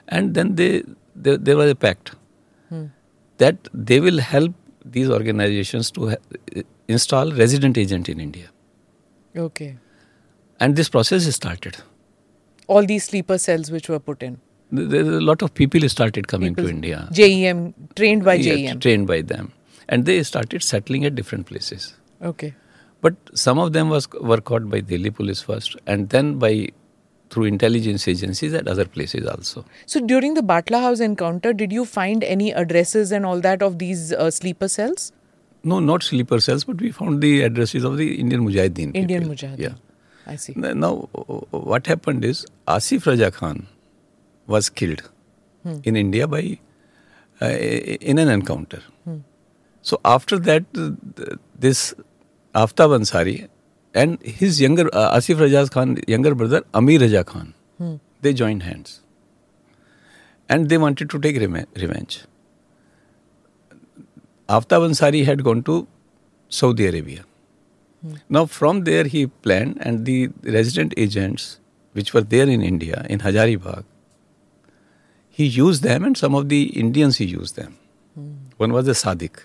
[0.09, 0.83] and then they,
[1.17, 2.15] they there was a pact
[2.69, 2.87] hmm.
[3.39, 4.55] that they will help
[4.85, 8.51] these organizations to ha- install resident agent in India,
[9.37, 9.77] Okay.
[10.61, 11.79] and this process started.
[12.69, 14.39] All these sleeper cells which were put in.
[14.71, 17.09] There a lot of people started coming to India.
[17.19, 17.61] JEM,
[18.01, 18.81] trained by Yeah, JEM.
[18.87, 19.53] trained by them
[19.89, 21.85] and they started settling at different places
[22.31, 22.49] Okay.
[23.07, 26.51] but some of them was were caught by delhi police first and then by
[27.31, 31.87] through intelligence agencies at other places also So during the Batla House encounter, did you
[31.87, 35.13] find any addresses and all that of these uh, sleeper cells?
[35.65, 39.35] no not sleeper cells but we found the addresses of the indian mujahideen Indian people.
[39.35, 39.59] Mujahideen.
[39.71, 39.85] yeah
[40.33, 40.53] I see.
[40.57, 40.95] Now
[41.73, 42.41] what happened is
[42.77, 43.67] asif raja khan
[44.55, 45.03] was killed
[45.91, 46.43] in india by
[47.43, 47.51] uh,
[48.13, 48.81] in an encounter.
[49.83, 50.65] So after that
[51.67, 51.95] this
[52.63, 53.37] aftab ansari
[53.95, 57.53] and his younger uh, asif raja khan younger brother amir raja khan
[58.27, 59.01] they joined hands.
[60.49, 62.15] And they wanted to take revenge.
[64.59, 65.75] Aftab ansari had gone to
[66.61, 67.25] saudi arabia
[68.29, 71.59] now, from there, he planned, and the resident agents
[71.93, 73.85] which were there in India, in Hazaribagh,
[75.29, 77.77] he used them, and some of the Indians he used them.
[78.57, 79.45] One was a Sadiq,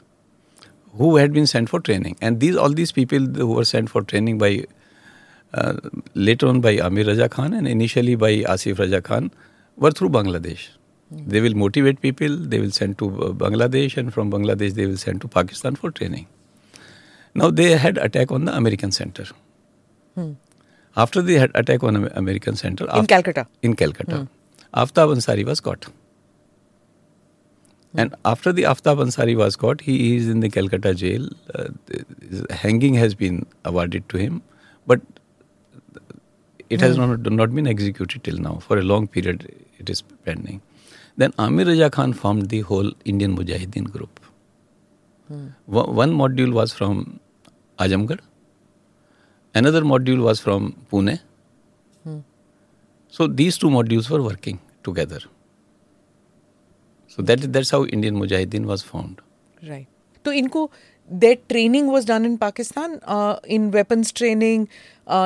[0.98, 4.02] who had been sent for training, and these all these people who were sent for
[4.02, 4.66] training by
[5.54, 5.74] uh,
[6.16, 9.32] later on by Amir Raja Khan and initially by Asif Raja Khan
[9.78, 10.70] were through Bangladesh.
[11.12, 14.98] They will motivate people, they will send to uh, Bangladesh, and from Bangladesh they will
[14.98, 16.28] send to Pakistan for training.
[17.36, 19.26] Now they had attack on the American center.
[20.16, 20.34] Hmm.
[20.96, 23.48] After they had attack on American center In af- Calcutta.
[23.64, 24.80] in Calcutta, hmm.
[24.80, 25.86] Aftab Ansari was caught.
[25.86, 25.92] Hmm.
[28.00, 31.28] And after the Aftab Ansari was caught, he is in the Calcutta jail.
[31.54, 31.70] Uh,
[32.52, 34.42] hanging has been awarded to him,
[34.86, 35.02] but
[36.70, 38.56] it has not, not been executed till now.
[38.60, 39.48] For a long period,
[39.80, 40.62] it is pending.
[41.18, 44.20] Then Amir Raja Khan formed the whole Indian Mujahideen group.
[45.66, 47.20] One one module was from
[47.80, 48.20] Azamgarh
[49.56, 51.18] another module was from Pune
[53.14, 55.28] so these two modules for working together
[57.18, 59.22] so that that's how Indian Mujahideen was found
[59.64, 59.88] right
[60.26, 60.70] तो इनको
[61.10, 63.00] that training was done in Pakistan
[63.50, 64.66] in weapons training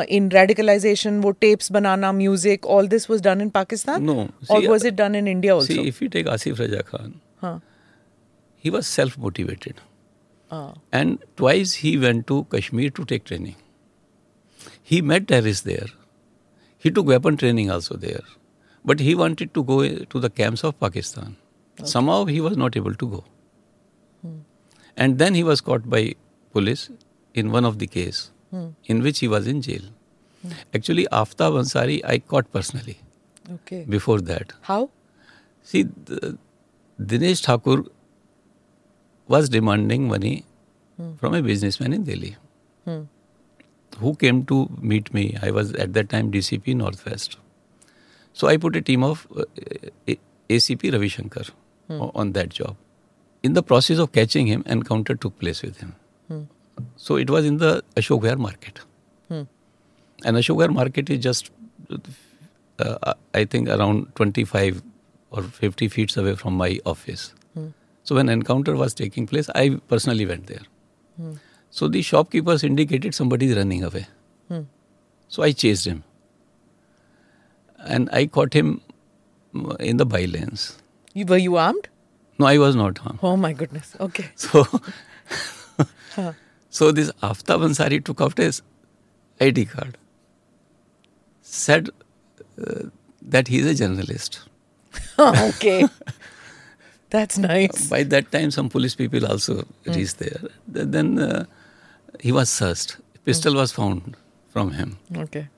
[0.09, 4.09] in radicalisation वो tapes banana music all this was done in Pakistan
[5.87, 7.59] if you take Asif Raza Khan
[8.63, 9.79] he was self motivated
[10.91, 13.55] And twice he went to Kashmir to take training.
[14.81, 15.87] He met terrorists there.
[16.77, 18.21] He took weapon training also there.
[18.85, 21.35] But he wanted to go to the camps of Pakistan.
[21.79, 21.87] Okay.
[21.87, 23.23] Somehow he was not able to go.
[24.21, 24.37] Hmm.
[24.95, 26.15] And then he was caught by
[26.53, 26.89] police
[27.33, 28.69] in one of the case hmm.
[28.85, 29.81] in which he was in jail.
[30.41, 30.51] Hmm.
[30.73, 32.99] Actually, Aftab Ansari I caught personally
[33.51, 33.83] Okay.
[33.87, 34.53] before that.
[34.61, 34.89] How?
[35.63, 36.37] See, the,
[36.99, 37.83] Dinesh Thakur
[39.27, 40.45] was demanding money
[40.97, 41.13] hmm.
[41.15, 42.35] from a businessman in Delhi
[42.85, 43.01] hmm.
[43.99, 45.37] who came to meet me.
[45.41, 47.37] I was at that time DCP Northwest.
[48.33, 49.43] So I put a team of uh,
[50.49, 51.43] ACP Ravi Shankar
[51.87, 52.01] hmm.
[52.01, 52.75] o- on that job.
[53.43, 55.95] In the process of catching him, encounter took place with him.
[56.95, 58.79] So it was in the Ashok market.
[60.25, 61.51] And Ashok market is just,
[62.79, 64.81] uh, I think, around 25
[65.31, 67.33] or 50 feet away from my office.
[68.07, 70.61] So when encounter was taking place, I personally went there.
[71.69, 74.07] So the shopkeepers indicated somebody is running away.
[75.27, 76.03] So I chased him.
[77.79, 78.81] And I caught him
[79.53, 80.77] mm, in the bylanes.
[81.13, 81.87] You, were you armed?
[82.39, 83.19] No, I was not harmed.
[83.21, 83.95] Oh my goodness.
[83.99, 84.29] Okay.
[84.35, 84.65] So,
[86.69, 88.61] so this Aftab Ansari took out his
[89.39, 89.97] ID card,
[91.41, 91.89] said
[92.59, 92.85] uh,
[93.21, 94.39] that he is a journalist.
[95.19, 95.87] okay.
[97.09, 97.89] That's uh, nice.
[97.89, 99.95] By that time, some police people also mm.
[99.95, 100.41] reached there.
[100.67, 101.45] Then uh,
[102.19, 102.97] he was searched.
[103.25, 103.59] Pistol hmm.
[103.59, 104.15] was found
[104.49, 104.97] from him.
[105.15, 105.49] Okay.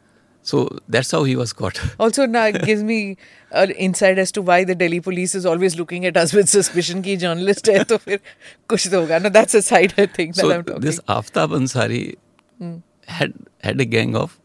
[0.41, 1.79] So that's how he was caught.
[1.99, 3.17] also, now it gives me
[3.51, 7.03] an insight as to why the Delhi police is always looking at us with suspicion
[7.03, 8.19] ki journalist hai to fir
[8.67, 9.21] kuch to hoga.
[9.21, 10.81] No, that's a side I think so that I'm talking.
[10.81, 12.15] This Aftab Ansari
[12.61, 12.81] mm.
[13.05, 14.39] had had a gang of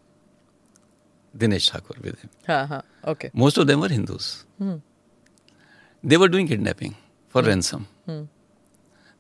[1.37, 2.31] Dinesh Thakur with him.
[2.49, 2.83] Ha, ha.
[3.15, 3.31] Okay.
[3.33, 4.45] Most of them were Hindus.
[4.59, 4.77] Hmm.
[6.13, 6.95] They were doing kidnapping
[7.29, 7.49] for hmm.
[7.49, 7.89] ransom.
[8.07, 8.23] Hmm.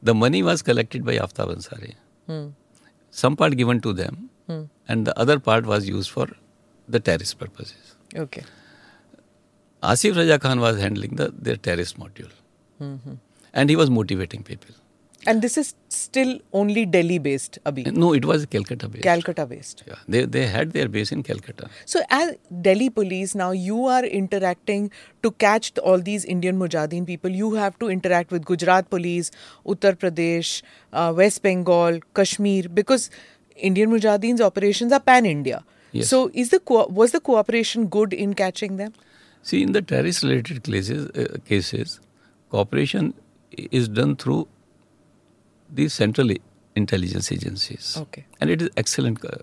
[0.03, 1.95] The money was collected by Aftab Ansari.
[2.27, 2.49] Hmm.
[3.11, 4.31] Some part given to them,
[4.89, 6.27] and the other part was used for
[6.89, 7.95] the terrorist purposes.
[8.15, 8.43] Okay.
[9.83, 12.33] Asif Raja Khan was handling the their terrorist module,
[13.53, 14.75] and he was motivating people.
[15.27, 17.85] And this is still only Delhi based, Abhi.
[17.93, 19.05] No, it was Calcutta based.
[19.05, 19.83] Calcutta based.
[19.87, 21.69] yeah, they they had their base in Calcutta.
[21.87, 22.35] So, as
[22.69, 24.91] Delhi police, now you are interacting
[25.23, 27.31] to catch all these Indian Mujahideen people.
[27.31, 29.31] You have to interact with Gujarat police,
[29.67, 33.11] Uttar Pradesh, uh, West Bengal, Kashmir, because
[33.57, 35.65] Indian Mujahideen's operations are pan India.
[35.93, 36.09] Yes.
[36.09, 38.93] So, is the co- was the cooperation good in catching them?
[39.43, 42.01] See, in the terrorist-related cases, uh, cases,
[42.51, 43.15] cooperation
[43.81, 44.49] is done through
[45.75, 46.31] the central
[46.77, 47.97] intelligence agencies.
[48.03, 48.25] Okay.
[48.41, 49.43] And it is excellent co-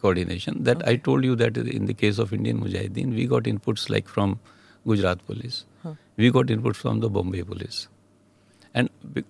[0.00, 0.62] coordination.
[0.64, 4.08] That I told you that in the case of Indian Mujahideen, we got inputs like
[4.08, 4.38] from
[4.86, 5.64] Gujarat police,
[6.16, 7.88] we got inputs from the Bombay police,
[8.74, 9.24] and be-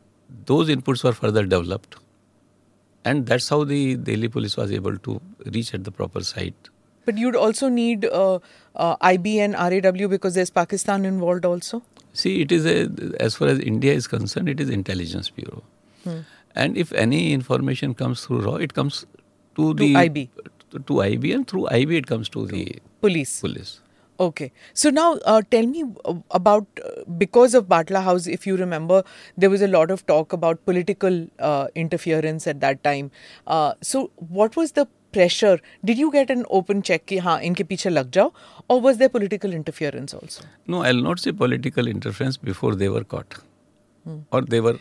[0.47, 1.97] those inputs were further developed,
[3.05, 5.21] and that's how the Delhi police was able to
[5.57, 6.71] reach at the proper site
[7.05, 8.39] But you'd also need uh,
[8.77, 11.83] uh, IB and RAW because there's Pakistan involved also.
[12.13, 12.89] See, it is a,
[13.21, 15.63] as far as India is concerned, it is intelligence bureau,
[16.55, 19.05] and if any information comes through RAW, it comes
[19.57, 20.31] to, the IB.
[20.71, 23.41] To, to IB, and through IB it comes to the Police.
[23.41, 23.81] police.
[24.21, 24.53] Okay.
[24.75, 29.03] So now uh, tell me uh, about uh, because of Batla House, if you remember,
[29.37, 33.11] there was a lot of talk about political uh, interference at that time.
[33.47, 34.11] Uh, so
[34.41, 35.59] what was the pressure?
[35.85, 38.33] Did you get an open check कि हाँ इनके पीछे लग जाओ
[38.69, 40.45] or was there political interference also?
[40.67, 43.35] No, I'll not say political interference before they were caught,
[44.05, 44.19] Hmm.
[44.31, 44.79] or they were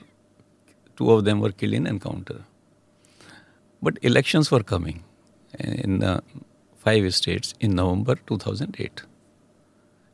[1.02, 2.40] two of them were killed in encounter.
[3.82, 5.04] But elections were coming
[5.60, 6.22] in uh,
[6.78, 9.02] five states in November 2008,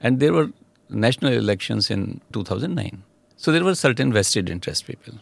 [0.02, 0.48] and there were
[0.90, 3.04] national elections in 2009.
[3.36, 5.16] So there were certain vested interest people.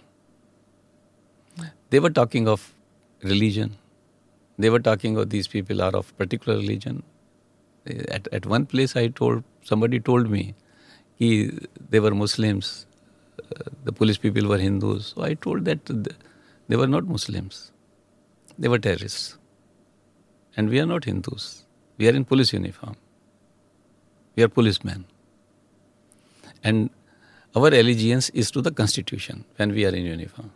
[1.89, 2.73] They were talking of
[3.23, 3.75] religion.
[4.58, 7.04] They were talking of these people are of particular religion.
[8.10, 10.54] At, at one place, I told somebody told me
[11.19, 12.84] कि they were Muslims,
[13.83, 15.13] the police people were Hindus.
[15.15, 15.85] So I told that
[16.67, 17.71] they were not Muslims,
[18.57, 19.37] they were terrorists,
[20.57, 21.65] and we are not Hindus.
[21.97, 22.95] We are in police uniform.
[24.35, 25.05] We are policemen.
[26.63, 26.89] And
[27.55, 30.51] our allegiance is to the constitution when we are in uniform.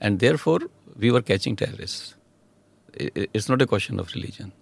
[0.00, 0.60] And therefore,
[0.96, 2.14] we were catching terrorists.
[2.94, 4.52] It's not a question of religion.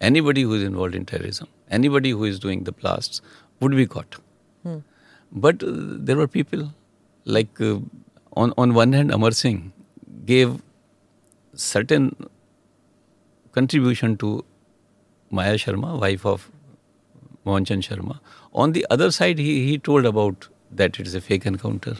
[0.00, 3.20] Anybody who is involved in terrorism, anybody who is doing the blasts
[3.60, 4.16] would be caught.
[4.62, 4.78] Hmm.
[5.32, 6.72] But there were people
[7.24, 7.78] like uh,
[8.36, 9.72] on on one hand, Amar Singh
[10.26, 10.60] gave
[11.54, 12.14] certain
[13.52, 14.44] contribution to
[15.30, 16.50] Maya Sharma, wife of
[17.44, 18.20] Mohan Chand Sharma.
[18.52, 21.96] On the other side, he, he told about that it is a fake encounter.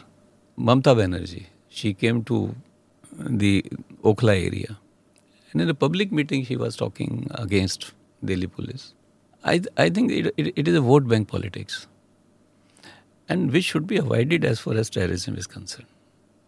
[0.57, 2.55] Mamta Banerjee, she came to
[3.17, 3.63] the
[4.03, 4.77] Okhla area.
[5.51, 7.93] And in a public meeting, she was talking against
[8.23, 8.93] Delhi police.
[9.43, 11.87] I, I think it, it, it is a vote bank politics.
[13.29, 15.87] And which should be avoided as far as terrorism is concerned.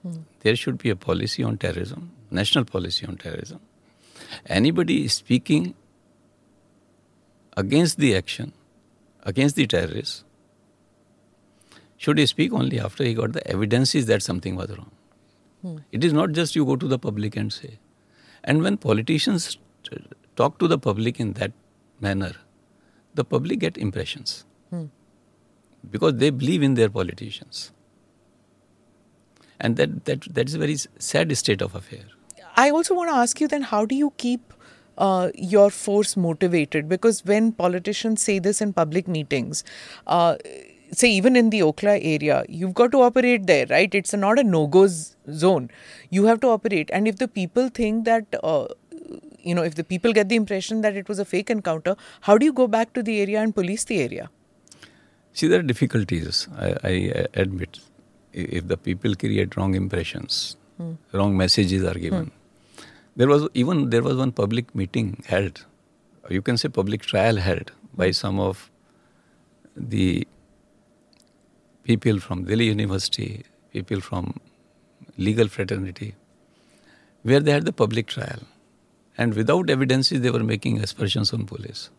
[0.02, 0.18] Hmm.
[0.42, 3.60] There should be a policy on terrorism, national policy on terrorism.
[4.46, 5.74] Anybody speaking
[7.58, 8.54] against the action,
[9.24, 10.24] against the terrorists,
[11.98, 14.92] should he speak only after he got the evidences that something was wrong.
[15.62, 15.78] Hmm.
[15.92, 17.80] It is not just you go to the public and say.
[18.44, 19.58] And when politicians
[20.36, 21.54] talk to the public in that
[22.00, 22.34] manner,
[23.16, 24.86] the public get impressions hmm.
[25.91, 27.71] Because they believe in their politicians.
[29.60, 32.04] And that, that, that is a very sad state of affair.
[32.58, 34.54] I also want to ask you then how do you keep
[34.98, 36.88] uh, your force motivated?
[36.88, 39.63] Because when politicians say this in public meetings,
[40.08, 40.36] uh,
[40.91, 43.93] say even in the Okhla area, you've got to operate there, right?
[43.93, 45.69] It's not a no-go zone.
[46.10, 48.26] You have to operate, and if the people think that.
[48.43, 48.67] Uh,
[49.48, 52.36] you know, if the people get the impression that it was a fake encounter, how
[52.36, 54.28] do you go back to the area and police the area?
[55.36, 56.48] See, there are difficulties.
[56.58, 57.80] I, I admit,
[58.32, 60.93] if the people create wrong impressions, hmm.
[61.12, 62.28] wrong messages are given.
[62.28, 62.86] Hmm.
[63.17, 65.65] There was even there was one public meeting held,
[66.30, 68.69] you can say public trial held by some of
[69.76, 70.26] the
[71.84, 73.43] people from Delhi University,
[73.74, 74.39] people from
[75.17, 76.15] legal fraternity,
[77.24, 78.39] where they had the public trial.
[79.17, 81.89] And without evidences, they were making aspersions on police.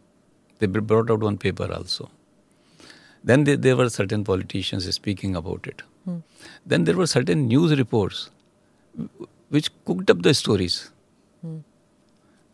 [0.59, 2.11] They brought out one paper also.
[3.27, 5.83] Then there were certain politicians speaking about it.
[6.05, 6.19] Hmm.
[6.65, 8.31] Then there were certain news reports
[9.49, 10.91] which cooked up the stories.
[11.43, 11.59] Hmm.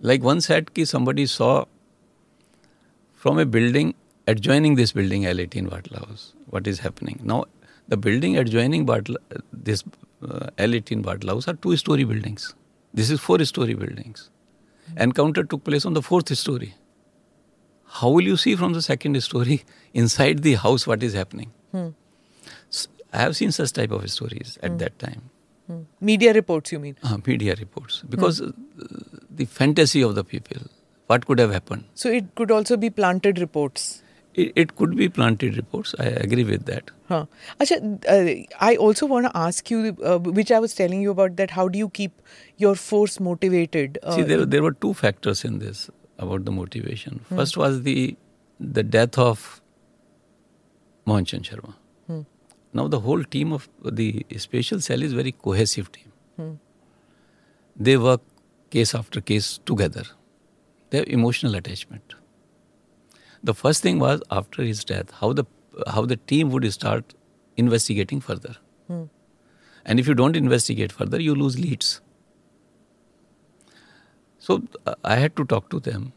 [0.00, 1.66] Like one said ki somebody saw
[3.12, 3.94] from a building
[4.26, 7.20] adjoining this building, L18 Batla House, what is happening.
[7.22, 7.44] Now,
[7.88, 9.16] the building adjoining Batla,
[9.52, 9.84] this
[10.22, 12.54] uh, L18 Batla House are two story buildings.
[12.94, 14.30] This is four story buildings.
[14.96, 16.74] Encounter took place on the fourth story.
[18.00, 21.52] How will you see from the second story inside the house what is happening?
[21.72, 21.88] Hmm.
[22.70, 24.76] So, I have seen such type of stories at hmm.
[24.78, 25.30] that time.
[25.66, 25.80] Hmm.
[26.00, 26.96] Media reports, you mean?
[27.02, 28.02] Uh, media reports.
[28.08, 28.50] Because hmm.
[29.30, 30.62] the fantasy of the people,
[31.06, 31.84] what could have happened.
[31.94, 34.02] So it could also be planted reports.
[34.34, 35.94] It, it could be planted reports.
[35.98, 36.90] I agree with that.
[37.08, 37.26] Huh.
[37.60, 37.76] Achha,
[38.08, 41.50] uh, I also want to ask you, uh, which I was telling you about, that
[41.50, 42.22] how do you keep
[42.56, 43.98] your force motivated?
[44.02, 47.20] Uh, See, there, there were two factors in this about the motivation.
[47.28, 47.36] Hmm.
[47.36, 48.16] First was the
[48.60, 49.60] the death of
[51.06, 51.74] Mohan Chand Sharma.
[52.06, 52.20] Hmm.
[52.72, 56.12] Now the whole team of the special cell is very cohesive team.
[56.36, 56.52] Hmm.
[57.76, 58.20] They work
[58.70, 60.04] case after case together.
[60.90, 62.14] They have emotional attachment
[63.42, 65.44] the first thing was after his death, how the
[65.88, 67.14] how the team would start
[67.56, 68.56] investigating further.
[69.84, 72.00] And if you don't investigate further, you lose leads.
[74.42, 74.60] So
[75.04, 76.12] I had to talk to them,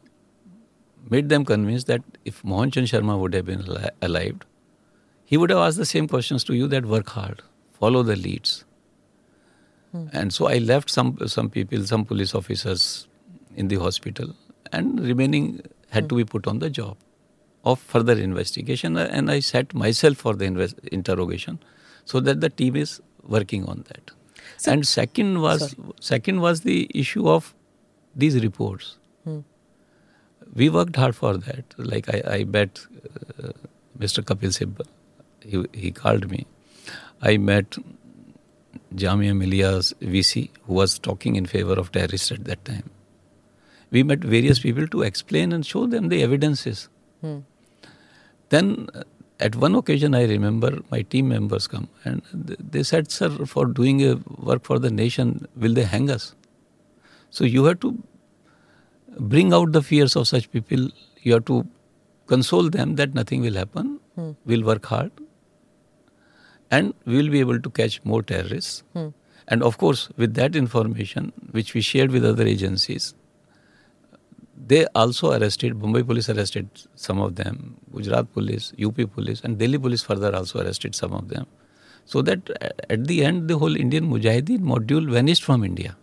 [1.12, 3.64] made them convinced that if Mohan Chand Sharma would have been
[4.02, 4.38] alive,
[5.26, 8.66] he would have asked the same questions to you that work hard, follow the leads.
[9.92, 10.08] Hmm.
[10.12, 13.08] And so I left some some people, some police officers
[13.56, 14.34] in the hospital,
[14.72, 16.08] and remaining had hmm.
[16.14, 16.98] to be put on the job
[17.74, 21.60] of further investigation and I set myself for the invest- interrogation
[22.06, 23.02] so that the team is
[23.38, 24.12] working on that.
[24.58, 25.94] So, and second was sorry.
[26.00, 27.54] second was the issue of
[28.16, 28.98] these reports.
[29.24, 29.40] Hmm.
[30.54, 31.66] We worked hard for that.
[31.78, 32.86] Like I, I met
[33.44, 33.50] uh,
[34.00, 34.24] Mr.
[34.24, 34.88] Kapil Sibal.
[35.42, 36.46] He, he called me.
[37.22, 37.78] I met
[38.96, 42.90] Jamia Millia's VC who was talking in favor of terrorists at that time.
[43.92, 46.90] We met various people to explain and show them the evidences.
[47.22, 47.40] Hmm.
[48.50, 48.90] Then
[49.40, 54.04] at one occasion, I remember my team members come and they said, Sir, for doing
[54.04, 56.36] a work for the nation, will they hang us?
[57.36, 57.92] So you have to
[59.20, 60.90] bring out the fears of such people.
[61.22, 61.68] You have to
[62.28, 64.00] console them that nothing will happen.
[64.16, 64.32] Hmm.
[64.46, 65.12] We'll work hard
[66.72, 68.84] and we will be able to catch more terrorists.
[68.94, 69.10] Hmm.
[69.50, 73.14] And of course, with that information, which we shared with other agencies,
[74.68, 79.78] they also arrested, Mumbai police arrested some of them, Gujarat police, UP police, and Delhi
[79.78, 81.46] police further also arrested some of them.
[82.06, 82.50] So that
[82.90, 85.98] at the end, the whole Indian Mujahideen module vanished from India.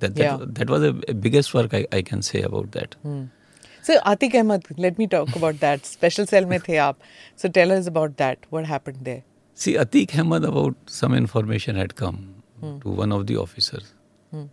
[0.00, 0.38] That, that, Yeah.
[0.40, 2.96] that was the biggest work I, I can say about that.
[3.02, 3.24] Hmm.
[3.82, 5.86] So Atik Ahmed, let me talk about that.
[5.86, 6.96] Special cell mein the aap.
[7.36, 8.38] So tell us about that.
[8.50, 9.22] What happened there?
[9.54, 12.20] See, Atik Ahmed about some information had come
[12.60, 12.78] hmm.
[12.80, 13.92] to one of the officers.
[14.30, 14.46] Hmm.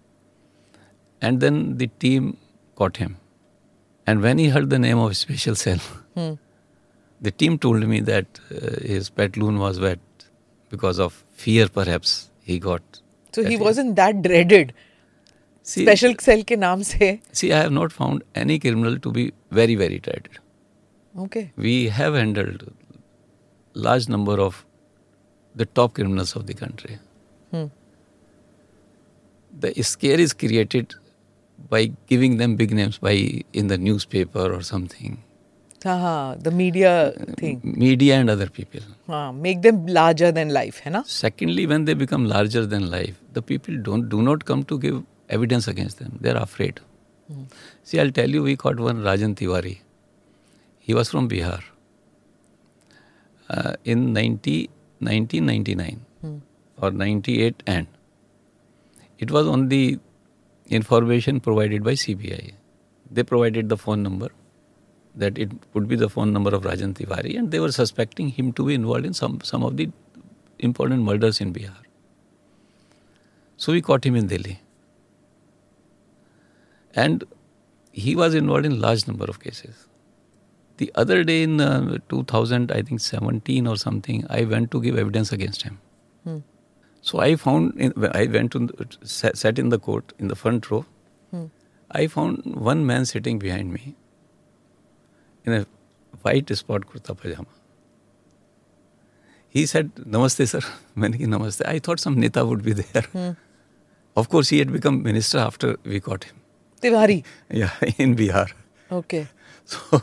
[1.22, 2.38] And then the team
[2.76, 3.18] caught him.
[4.06, 5.80] And when he heard the name of special cell,
[7.22, 10.00] the team told me that uh, his pet loon was wet
[10.70, 13.02] because of fear, perhaps he got.
[13.34, 14.74] So he wasn't that dreaded.
[15.66, 17.20] See, Special cell ke naam se.
[17.33, 20.39] see, I have not found any criminal to be very, very dreaded.
[21.27, 21.53] Okay.
[21.57, 22.64] We have handled
[23.75, 24.64] large number of
[25.55, 26.99] the top criminals of the country.
[27.53, 27.66] Hmm.
[29.61, 30.95] The scare is created
[31.70, 35.23] by giving them big names by in the newspaper or something,
[35.85, 37.61] Haha, the media thing.
[37.62, 38.81] media and other people.
[39.09, 41.05] हाँ, make them larger than life, है ना?
[41.07, 45.03] Secondly, when they become larger than life, the people don't do not come to give
[45.30, 46.18] evidence against them.
[46.22, 46.80] They are afraid.
[47.84, 49.80] See, I'll tell you, we caught one Rajan Tiwari.
[50.80, 51.62] He was from Bihar.
[53.50, 54.70] Uh, in 90,
[55.00, 56.02] 1999
[56.82, 57.88] or 98 and
[59.18, 60.00] it was on the
[60.68, 62.54] information provided by CBI.
[63.10, 64.30] They provided the phone number
[65.16, 68.52] that it would be the phone number of Rajan Tiwari and they were suspecting him
[68.54, 69.90] to be involved in some, some of the
[70.60, 71.84] important murders in Bihar.
[73.56, 74.60] So we caught him in Delhi.
[76.98, 77.24] And
[77.91, 79.88] he was involved in large number of cases.
[80.78, 84.98] The other day in uh, 2000, I think 17 or something, I went to give
[84.98, 85.80] evidence against him.
[86.24, 86.38] Hmm.
[87.02, 88.70] So I found, in, I went to,
[89.04, 90.86] sat in the court in the front row.
[91.32, 91.45] Hmm.
[91.91, 93.95] I found one man sitting behind me
[95.45, 95.66] in a
[96.22, 97.48] white spot kurta pajama.
[99.50, 100.62] He said, Namaste, sir.
[100.95, 101.66] Many namaste.
[101.66, 103.04] I thought some neta would be there.
[103.04, 103.32] Hmm.
[104.16, 106.36] Of course, he had become minister after we caught him.
[106.82, 107.24] Tiwari.
[107.50, 108.52] Yeah, in Bihar.
[108.92, 109.28] Okay.
[109.66, 110.02] So.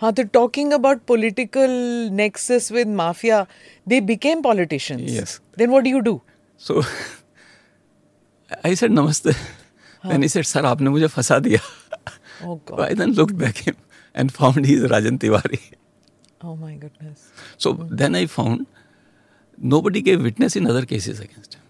[0.00, 1.66] Huh, they talking about political
[2.10, 3.48] nexus with mafia.
[3.84, 5.12] They became politicians.
[5.12, 5.40] Yes.
[5.56, 6.22] Then what do you do?
[6.56, 6.82] So
[8.64, 9.36] I said namaste.
[10.04, 11.62] And he said, Sir, aapne mujhe fasa diya.
[12.44, 12.80] Oh God.
[12.80, 13.76] I then looked back him
[14.14, 15.60] and found he is Rajan Tiwari.
[16.42, 17.32] Oh my goodness.
[17.56, 17.96] So hmm.
[17.96, 18.66] then I found
[19.56, 21.62] nobody gave witness in other cases against him.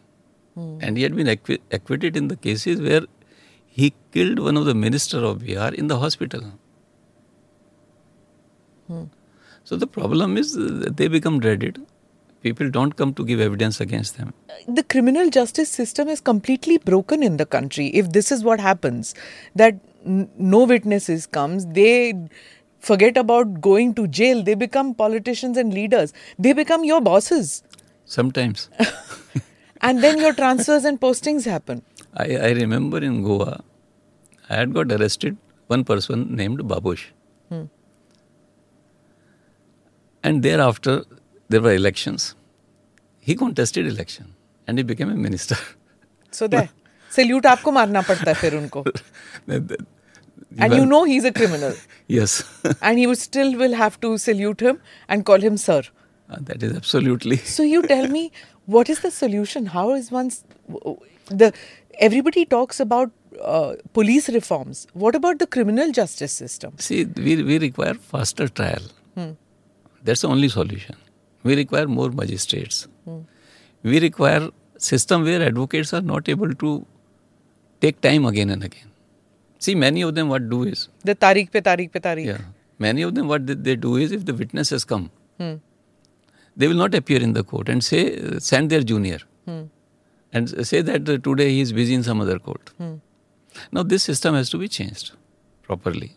[0.54, 0.78] Hmm.
[0.82, 3.02] And he had been acquitted in the cases where
[3.80, 6.42] he killed one of the minister of Bihar in the hospital.
[8.88, 9.04] Hmm.
[9.64, 11.80] So the problem is they become dreaded.
[12.42, 14.32] People don't come to give evidence against them.
[14.76, 19.10] the criminal justice system is completely broken in the country if this is what happens
[19.60, 19.76] that
[20.14, 20.24] n-
[20.54, 21.92] no witnesses comes they
[22.88, 26.12] forget about going to jail they become politicians and leaders
[26.46, 27.52] they become your bosses
[28.16, 28.66] Sometimes.
[29.88, 31.82] and then your transfers and postings happen
[32.26, 33.54] I, I remember in Goa,
[34.49, 35.37] had got arrested
[35.67, 37.05] one person named Babush.
[40.25, 41.03] And thereafter,
[41.49, 42.33] there were elections.
[43.19, 44.35] He contested election
[44.67, 45.57] and he became a minister.
[46.31, 46.69] so there
[47.15, 48.83] salute आपको मारना पड़ता है फिर उनको
[49.47, 51.73] and you Well, know he's a criminal
[52.07, 52.33] Yes,
[52.81, 55.81] and you still will have to salute him and call him sir
[56.49, 57.37] that is absolutely.
[57.37, 58.31] So you tell me,
[58.65, 59.67] what is the solution?
[59.67, 60.43] How is one's
[61.43, 61.53] the
[61.99, 63.11] everybody talks about
[63.42, 64.86] uh, police reforms.
[64.92, 66.72] What about the criminal justice system?
[66.78, 68.82] See, we, we require faster trial.
[70.04, 70.94] That's the only solution.
[71.42, 72.86] We require more magistrates.
[73.82, 76.86] We require system where advocates are not able to
[77.80, 78.90] take time again and again.
[79.58, 82.24] See, many of them what do is, The tariq pe tariq pe tariq.
[82.26, 82.38] yeah,
[82.78, 85.10] many of them what they, do is if the witnesses come,
[86.56, 89.18] they will not appear in the court and say, uh, send their junior
[90.32, 92.70] and say that uh, today he is busy in some other court.
[93.72, 95.12] Now, this system has to be changed
[95.62, 96.16] properly.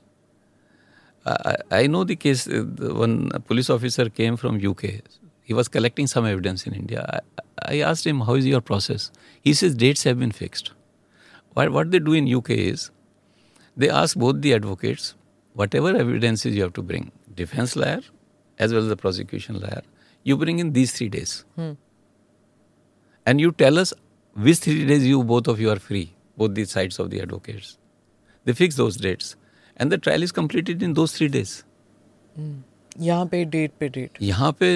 [1.26, 2.48] I, I know the case.
[2.48, 5.02] Uh, the one police officer came from UK.
[5.44, 7.22] He was collecting some evidence in India.
[7.68, 9.12] I, I asked him, "How is your process?"
[9.42, 10.72] He says dates have been fixed.
[11.54, 12.90] What what they do in UK is
[13.78, 15.14] they ask both the advocates
[15.54, 18.02] whatever evidences you have to bring, defense lawyer
[18.58, 19.82] as well as the prosecution lawyer,
[20.24, 21.44] you bring in these three days,
[23.26, 23.94] and you tell us
[24.34, 27.77] which three days you both of you are free, both the sides of the advocates.
[28.45, 29.37] They fix those dates,
[29.77, 31.65] and the trial is completed in those three days.
[33.01, 34.21] यहाँ पे date पे date.
[34.23, 34.69] यहाँ पे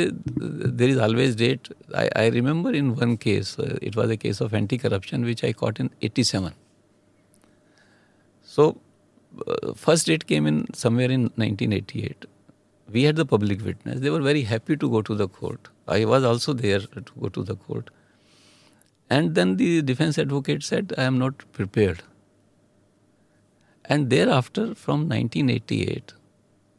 [0.79, 1.69] there is always date.
[1.95, 5.53] I, I remember in one case, uh, it was a case of anti-corruption which I
[5.53, 6.53] caught in 87.
[8.43, 8.81] So
[9.47, 12.27] uh, first date came in somewhere in 1988.
[12.93, 14.01] We had the public witness.
[14.01, 15.69] They were very happy to go to the court.
[15.87, 17.91] I was also there to go to the court.
[19.10, 22.02] And then the defense advocate said, I am not prepared.
[23.86, 26.14] And thereafter, from 1988,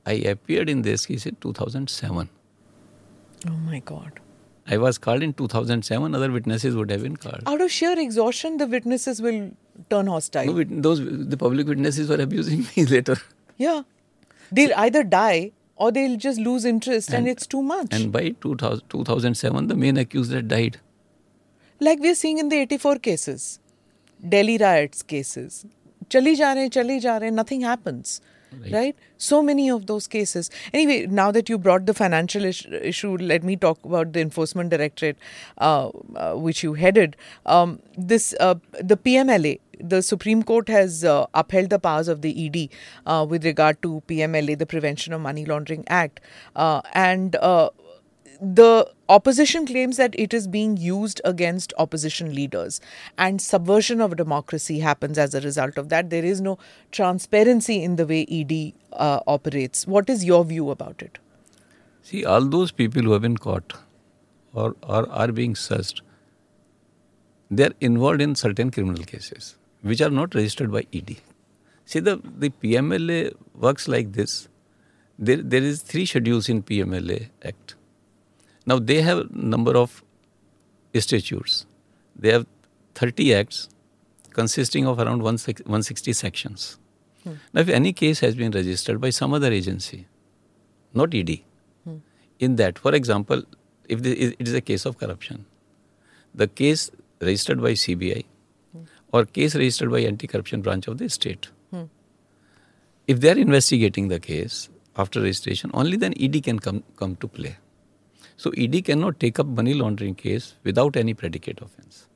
[0.06, 2.28] I appeared in this case in 2007.
[3.48, 4.20] Oh my God.
[4.68, 7.42] I was called in 2007, other witnesses would have been called.
[7.46, 9.52] Out of sheer exhaustion, the witnesses will
[9.88, 10.46] turn hostile.
[10.52, 10.98] No, those
[11.28, 13.16] the public witnesses were abusing me later.
[13.56, 13.82] yeah.
[14.50, 17.88] They'll either die or they'll just lose interest and, And- it's too much.
[17.92, 20.80] And by 2000, 2007, the main accused had died.
[21.80, 23.60] Like we're seeing in the 84 cases,
[24.26, 25.66] Delhi riots cases.
[26.08, 28.20] Chali ja rahe, chali ja rahe, nothing happens.
[28.52, 28.72] Right.
[28.72, 28.96] Right.
[29.18, 30.50] So many of those cases.
[30.72, 35.18] Anyway, now that you brought the financial issue, let me talk about the Enforcement Directorate,
[35.58, 37.16] uh, uh, which you headed.
[37.44, 39.60] Um, this uh, the PMLA.
[39.78, 42.70] The Supreme Court has uh, upheld the powers of the ED
[43.04, 46.20] uh, with regard to PMLA, the Prevention of Money Laundering Act,
[46.54, 47.68] uh, and uh,
[48.40, 52.80] the opposition claims that it is being used against opposition leaders
[53.16, 56.58] and subversion of democracy happens as a result of that there is no
[56.90, 61.18] transparency in the way ed uh, operates what is your view about it
[62.06, 63.72] See, all those people who have been caught
[64.54, 66.02] or, or are being searched,
[67.50, 71.16] they are involved in certain criminal cases which are not registered by ED.
[71.84, 74.48] See, the, the PMLA works like this.
[75.18, 77.75] There, there is three schedules in PMLA Act.
[78.66, 80.02] Now they have number of
[80.94, 81.66] statutes.
[82.18, 82.46] They have
[82.94, 83.68] 30 acts
[84.32, 86.78] consisting of around 160 sections.
[87.24, 87.34] Hmm.
[87.52, 90.06] Now, if any case has been registered by some other agency,
[90.94, 91.40] not ED,
[91.84, 91.96] hmm.
[92.38, 93.42] in that, for example,
[93.88, 95.44] if it is a case of corruption,
[96.34, 96.90] the case
[97.20, 98.24] registered by CBI
[98.72, 98.82] hmm.
[99.12, 101.48] or case registered by anti-corruption branch of the state,
[103.06, 107.28] if they are investigating the case after registration, only then ED can come, come to
[107.28, 107.56] play.
[108.36, 112.06] So ED cannot take up money laundering case without any predicate offense.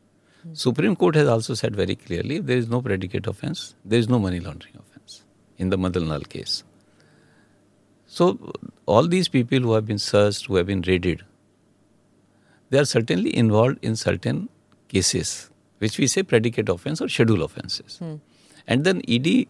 [0.54, 4.08] Supreme Court has also said very clearly if there is no predicate offense, there is
[4.08, 5.22] no money laundering offense
[5.58, 6.64] in the Madanlal case.
[8.06, 8.52] So
[8.86, 11.24] all these people who have been searched, who have been raided,
[12.70, 14.48] they are certainly involved in certain
[14.88, 17.98] cases, which we say predicate offense or schedule offenses.
[17.98, 18.16] Hmm.
[18.66, 19.46] And then ED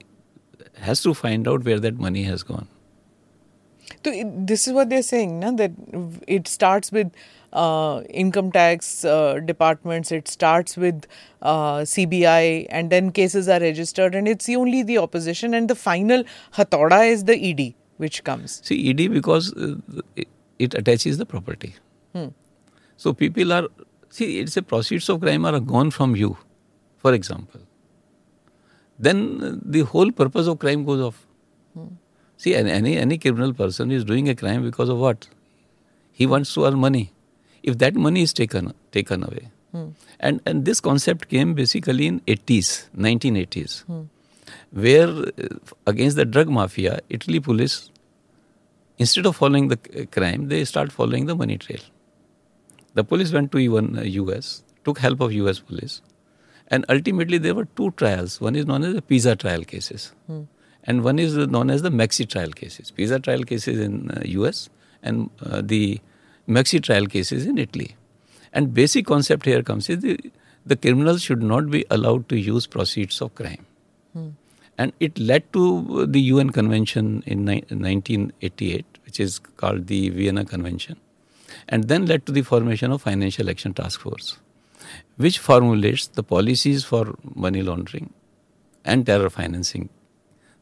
[0.77, 2.69] has to find out where that money has gone.
[4.05, 4.13] So
[4.53, 5.73] this is what they're saying na, that
[6.27, 7.13] it starts with
[7.53, 11.07] uh, income tax uh, departments it starts with
[11.43, 16.25] uh, cbi and then cases are registered and it's only the opposition and the final
[16.55, 19.75] hatoda is the ed which comes See, ED because uh,
[20.17, 21.75] it, attaches the property.
[22.97, 23.67] So people are
[24.09, 26.37] see, it's a proceeds of crime are gone from you,
[26.97, 27.61] for example.
[28.99, 31.27] Then the whole purpose of crime goes off.
[32.43, 35.29] See, any any criminal person is doing a crime because of what?
[36.11, 36.31] He hmm.
[36.31, 37.13] wants to earn money.
[37.63, 39.89] If that money is taken taken away, hmm.
[40.29, 42.71] and and this concept came basically in 80s,
[43.07, 44.01] 1980s, hmm.
[44.87, 45.49] where uh,
[45.93, 47.77] against the drug mafia, Italy police,
[48.97, 51.85] instead of following the uh, crime, they start following the money trail.
[52.95, 56.01] The police went to even uh, US, took help of US police,
[56.69, 58.41] and ultimately there were two trials.
[58.49, 60.11] One is known as the Pizza trial cases,
[60.85, 62.91] and one is known as the Maxi trial cases.
[62.91, 64.69] Pizza trial cases in uh, US
[65.03, 66.01] and uh, the
[66.49, 67.97] Maxi trial cases in Italy.
[68.53, 70.19] And basic concept here comes is the,
[70.67, 73.67] the criminals should not be allowed to use proceeds of crime.
[74.79, 80.45] And it led to the UN Convention in ni- 1988, which is called the Vienna
[80.45, 80.97] Convention,
[81.69, 84.39] and then led to the formation of Financial Action Task Force,
[85.17, 88.15] which formulates the policies for money laundering
[88.85, 89.91] and terror financing.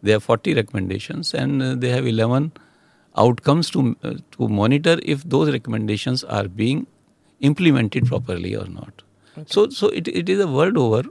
[0.03, 2.53] They have 40 recommendations and uh, they have 11
[3.17, 6.87] outcomes to, uh, to monitor if those recommendations are being
[7.41, 9.03] implemented properly or not.
[9.47, 11.09] So, so it, it is a world over.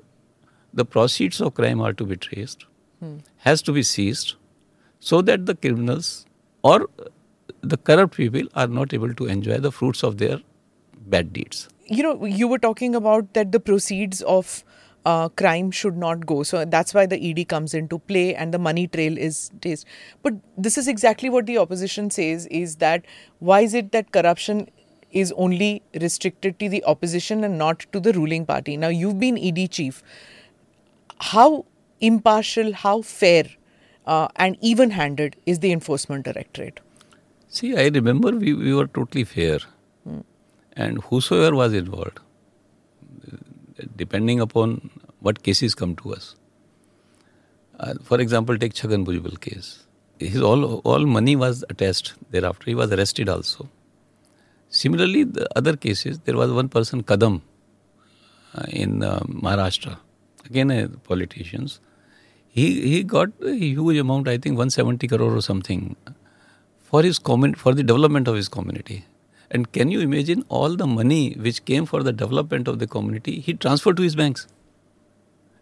[0.74, 2.66] The proceeds of crime are to be traced,
[3.38, 4.36] has to be seized,
[5.00, 6.26] so that the criminals
[6.62, 6.88] or
[7.62, 10.40] the corrupt people are not able to enjoy the fruits of their
[11.16, 11.68] bad deeds.
[11.96, 14.64] you know you were talking about that the proceeds of
[15.10, 16.44] uh, crime should not go.
[16.44, 19.86] So that's why the ed comes into play and the money trail is traced
[20.24, 23.06] but this is exactly what the opposition says is that
[23.40, 24.68] why is it that corruption
[25.12, 28.78] is only restricted to the opposition and not to the ruling party?
[28.78, 30.04] Now you've been ed chief.
[31.20, 31.66] How
[32.00, 33.46] impartial how fair
[34.06, 36.80] uh, and even handed is the enforcement directorate?
[37.50, 39.60] See, I remember we, we were totally fair,
[40.74, 42.20] and whosoever was involved,
[43.96, 44.90] depending upon
[45.20, 46.36] what cases come to us,
[47.80, 49.86] Uh, for example, take Bhujbal case.
[50.20, 52.66] His all all money was attached thereafter.
[52.72, 53.70] He was arrested also.
[54.70, 57.42] Similarly, the other cases, there was one person, Kadam,
[58.56, 59.98] uh, in uh, Maharashtra,
[60.46, 61.80] again a politicians.
[62.50, 65.96] He he got a huge amount, I think 170 crore or something,
[66.82, 69.06] for his comment for the development of his community.
[69.52, 73.40] And can you imagine all the money which came for the development of the community?
[73.40, 74.48] He transferred to his banks,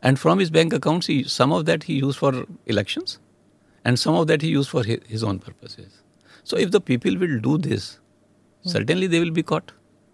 [0.05, 3.19] and from his bank accounts, he, some of that he used for elections,
[3.83, 6.01] and some of that he used for his, his own purposes.
[6.43, 7.99] So if the people will do this,
[8.73, 9.71] certainly they will be caught.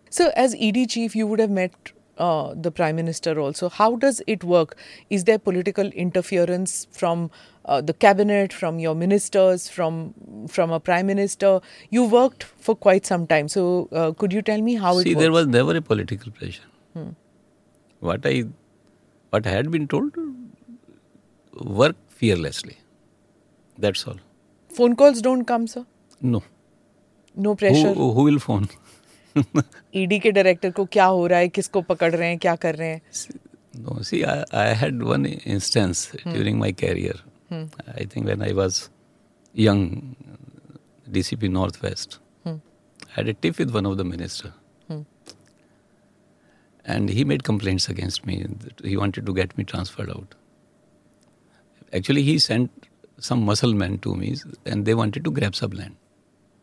[0.10, 3.70] So, as ED chief, you would have met uh, the prime minister also.
[3.70, 4.78] How does it work?
[5.10, 7.30] Is there political interference from
[7.66, 10.14] uh, the cabinet, from your ministers, from
[10.48, 11.60] from a prime minister?
[11.90, 15.16] You worked for quite some time, so uh, could you tell me how See, it
[15.16, 15.24] works?
[15.24, 16.64] there was never a political pressure.
[18.00, 18.46] What I,
[19.31, 20.13] what I had been told,
[21.83, 22.77] work fearlessly.
[23.79, 24.19] That's all.
[24.71, 25.85] Phone calls don't come, sir.
[26.21, 26.43] No.
[27.35, 27.93] No pressure.
[27.95, 28.69] Who, who will phone?
[29.95, 32.89] ED के director को क्या हो रहा है किसको पकड़ रहे हैं क्या कर रहे
[32.89, 33.01] हैं
[33.79, 37.17] No, see, I, I had one instance during my career.
[37.51, 38.89] I think when I was
[39.53, 39.83] young,
[41.17, 42.55] DCP Northwest, I
[43.17, 44.55] had a tiff with one of the minister,
[46.86, 48.46] and he made complaints against me.
[48.84, 50.36] He wanted to get me transferred out.
[51.94, 52.72] Actually, he sent
[53.20, 55.96] some muscle men to me, and they wanted to grab some land.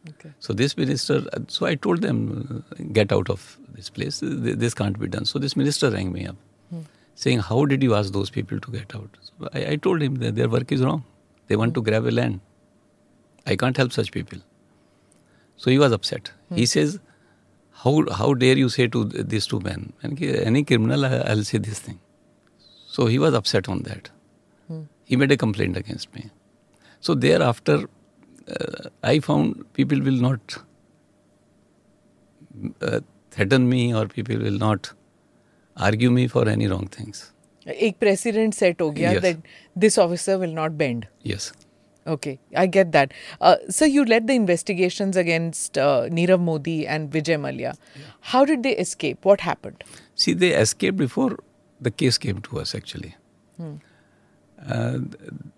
[0.09, 0.31] Okay.
[0.41, 4.21] So this minister, so I told them, get out of this place.
[4.23, 5.25] This can't be done.
[5.25, 6.37] So this minister rang me up,
[6.71, 6.81] hmm.
[7.15, 9.11] saying, how did you ask those people to get out?
[9.21, 11.05] So I, I told him that their work is wrong.
[11.49, 12.41] They want to grab a land.
[13.47, 14.39] I can't help such people.
[15.57, 16.33] So he was upset.
[16.55, 16.65] He hmm.
[16.65, 16.99] says,
[17.79, 21.59] how how dare you say to this to man यानी कि any criminal I say
[21.59, 21.99] this thing
[22.91, 24.09] so he was upset on that
[25.11, 26.29] he made a complaint against me
[27.03, 27.87] so thereafter
[29.05, 30.53] I found people will not
[33.33, 34.87] threaten me और people will not
[35.77, 37.31] argue me for any wrong things
[37.67, 39.33] एक precedent set हो गया
[39.77, 41.53] this officer will not bend yes
[42.09, 43.13] Okay, I get that.
[43.41, 47.77] Uh, so you led the investigations against uh, Nirav Modi and Vijay Mallya.
[48.21, 49.25] How did they escape?
[49.25, 49.85] What happened?
[50.15, 51.39] See, they escaped before
[51.81, 53.15] the case came to us, actually.
[54.67, 54.99] Uh,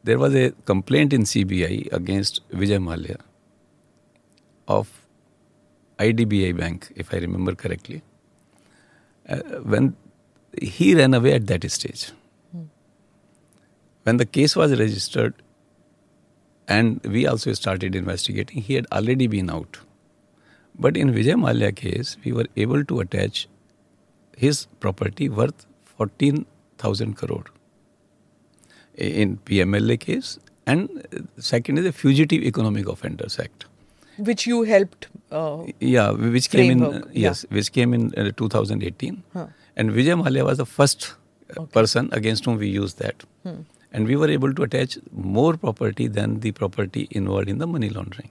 [0.05, 3.21] there was a complaint in CBI against Vijay Mallya
[4.67, 5.07] of
[5.99, 8.03] IDBI Bank, if I remember correctly.
[9.29, 9.39] Uh,
[9.75, 9.95] when
[10.61, 12.11] he ran away at that stage.
[14.03, 15.35] When the case was registered
[16.75, 19.79] and we also started investigating, he had already been out.
[20.79, 23.49] But in Vijay Mallya case, we were able to attach
[24.37, 27.45] his property worth 14,000 crore
[28.97, 30.39] in PMLA case.
[30.67, 30.89] And
[31.39, 33.67] second is the Fugitive Economic Offenders Act.
[34.19, 35.09] Which you helped.
[35.31, 37.29] Uh, Yeah, which came in Framework, uh, yeah.
[37.29, 39.47] yes, which came in uh, 2018, Huh.
[39.77, 41.15] and Vijay Mallya was the first
[41.57, 43.61] uh, person against whom we used that, Hmm.
[43.93, 47.91] And we were able to attach more property than the property involved in the money
[47.91, 48.31] laundering.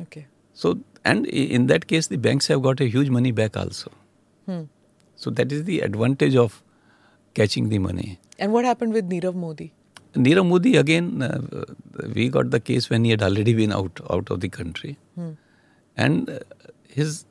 [0.00, 0.26] okay.
[0.52, 3.90] So, and in that case, the banks have got a huge money back also.
[4.46, 4.62] Hmm.
[5.16, 6.62] So that is the advantage of
[7.34, 8.18] catching the money.
[8.38, 9.72] And what happened with Nirav Modi?
[10.14, 11.64] Nirav Modi again, uh,
[12.14, 14.98] we got the case when he had already been out out of the country,
[15.96, 16.38] and uh,
[16.88, 17.24] his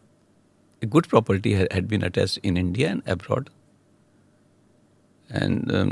[0.89, 3.49] good property had, had been attached in India and abroad.
[5.29, 5.91] And um,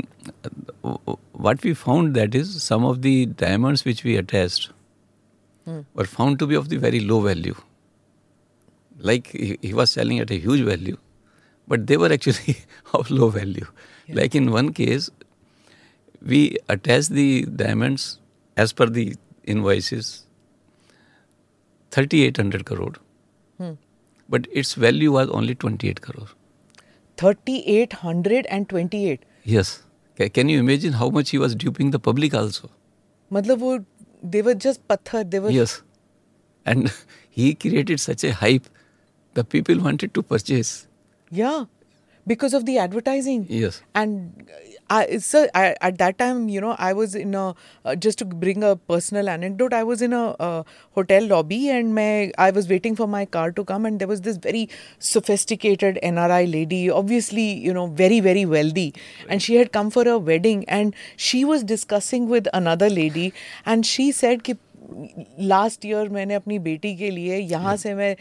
[1.32, 4.70] what we found that is some of the diamonds which we attached
[5.64, 5.80] hmm.
[5.94, 7.56] were found to be of the very low value.
[8.98, 10.96] Like he, he was selling at a huge value,
[11.66, 12.58] but they were actually
[12.94, 13.66] of low value.
[14.08, 15.10] Like in one case,
[16.22, 18.18] we attached the diamonds
[18.56, 19.14] as per the
[19.44, 20.24] invoices
[21.90, 22.94] 3800 crore
[23.58, 23.72] hmm.
[24.28, 26.26] but its value was only 28 crore
[27.16, 29.24] 3828.
[29.44, 29.82] yes
[30.26, 32.70] can you imagine how much he was duping the public also?
[33.30, 33.84] Matlab
[34.22, 35.30] they were just pathar.
[35.30, 35.82] They were yes,
[36.66, 36.92] and
[37.30, 38.68] he created such a hype.
[39.34, 40.88] The people wanted to purchase.
[41.30, 41.66] Yeah,
[42.26, 43.46] because of the advertising.
[43.48, 44.50] Yes, and
[44.89, 47.55] I, sir, I, at that time, you know, I was in a
[47.85, 49.73] uh, just to bring a personal anecdote.
[49.73, 53.51] I was in a uh, hotel lobby, and my I was waiting for my car
[53.51, 54.69] to come, and there was this very
[54.99, 58.93] sophisticated NRI lady, obviously, you know, very very wealthy,
[59.29, 63.33] and she had come for a wedding, and she was discussing with another lady,
[63.65, 64.55] and she said कि
[65.39, 68.15] last year मैंने अपनी बेटी के लिए यहाँ से मैं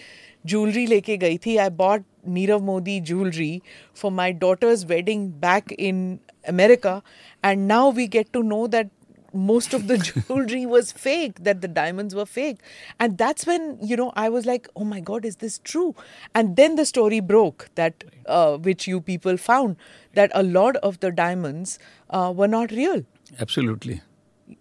[0.46, 2.04] jewelry लेके गई थी I bought
[2.38, 3.62] Nirav Modi jewelry
[3.94, 7.02] for my daughter's wedding back in America
[7.42, 8.90] and now we get to know that
[9.34, 12.58] most of the jewelry was fake that the diamonds were fake
[13.00, 15.94] and that's when you know i was like oh my god is this true
[16.34, 19.76] and then the story broke that uh, which you people found
[20.20, 21.78] that a lot of the diamonds
[22.10, 23.02] uh, were not real
[23.40, 24.00] Absolutely.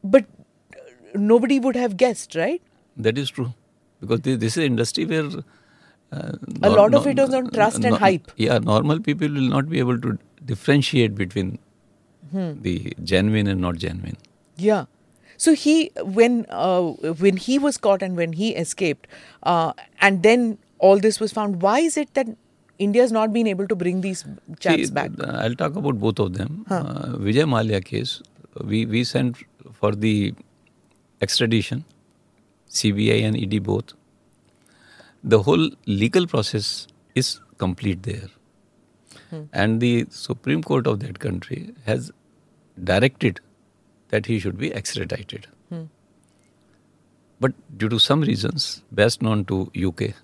[0.04, 0.80] but uh,
[1.16, 2.62] nobody would have guessed right
[3.06, 3.54] That is true.
[4.00, 5.28] Because thi- this is an industry where.
[6.13, 6.33] uh,
[6.63, 8.31] A lot of it was on trust and hype.
[8.37, 11.59] Yeah, normal people will not be able to differentiate between
[12.33, 12.61] Hmm.
[12.63, 14.17] the genuine and not genuine.
[14.57, 14.87] Yeah.
[15.37, 16.83] So he, when uh,
[17.25, 19.07] when he was caught and when he escaped,
[19.43, 21.61] uh, and then all this was found.
[21.63, 22.27] Why is it that
[22.79, 24.25] India has not been able to bring these
[24.61, 25.11] chaps See, back?
[25.45, 26.65] I'll talk about both of them.
[26.71, 28.23] Uh, Vijay Mallya case,
[28.65, 29.37] we, we sent
[29.73, 30.35] for the
[31.21, 31.85] extradition,
[32.71, 33.95] CBI and ED both.
[35.35, 38.29] The whole legal process is complete there.
[39.53, 42.13] And the Supreme Court of that country has
[42.83, 43.41] directed
[44.09, 45.49] that he should be extradited.
[47.41, 50.15] But due to some reasons, best known to UK,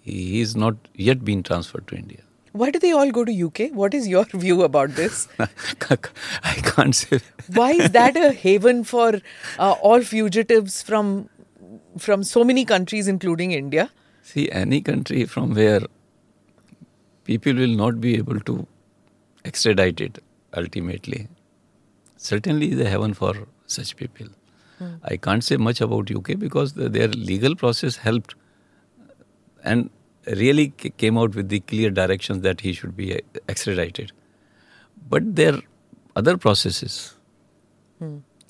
[0.00, 2.22] he is not yet been transferred to India.
[2.52, 3.72] Why do they all go to UK?
[3.72, 5.28] What is your view about this?
[5.40, 7.20] I can't say.
[7.48, 9.20] Why is that a haven for
[9.58, 11.28] uh, all fugitives from
[11.98, 13.90] from so many countries, including India?
[14.22, 15.80] See, any country from where
[17.24, 18.66] people will not be able to
[19.44, 20.22] extradite it
[20.56, 21.28] ultimately,
[22.16, 23.34] certainly is a heaven for
[23.66, 24.26] such people.
[25.02, 28.34] I can't say much about UK because the, their legal process helped
[29.64, 29.90] and
[30.26, 33.18] really ca- came out with the clear directions that he should be uh,
[33.48, 34.12] extradited.
[35.08, 35.62] But there are
[36.14, 37.14] other processes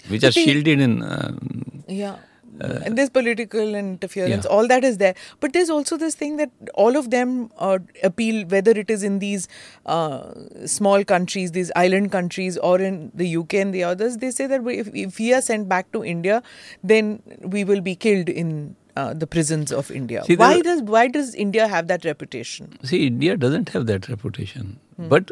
[0.09, 1.03] which are shielded in.
[1.03, 2.17] um Yeah.
[2.61, 4.51] And there's political interference, yeah.
[4.51, 5.15] all that is there.
[5.41, 9.19] But there's also this thing that all of them uh, appeal, whether it is in
[9.21, 9.49] these
[9.87, 10.33] uh,
[10.67, 14.63] small countries, these island countries, or in the UK and the others, they say that
[14.63, 16.43] we- if, if we are sent back to India,
[16.83, 20.25] then we will be killed in uh, the prisons of India.
[20.25, 22.77] See, why does why does India have that reputation?
[22.83, 25.31] See, India doesn't have that reputation, but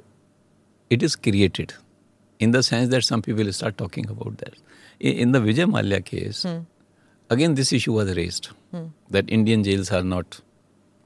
[0.90, 1.74] it is created
[2.38, 4.54] in the sense that some people start talking about that.
[5.02, 6.44] I- In the Vijay Mallya case,
[7.30, 8.48] again this issue was raised
[9.10, 10.40] that Indian jails are not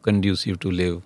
[0.03, 1.03] conducive to live,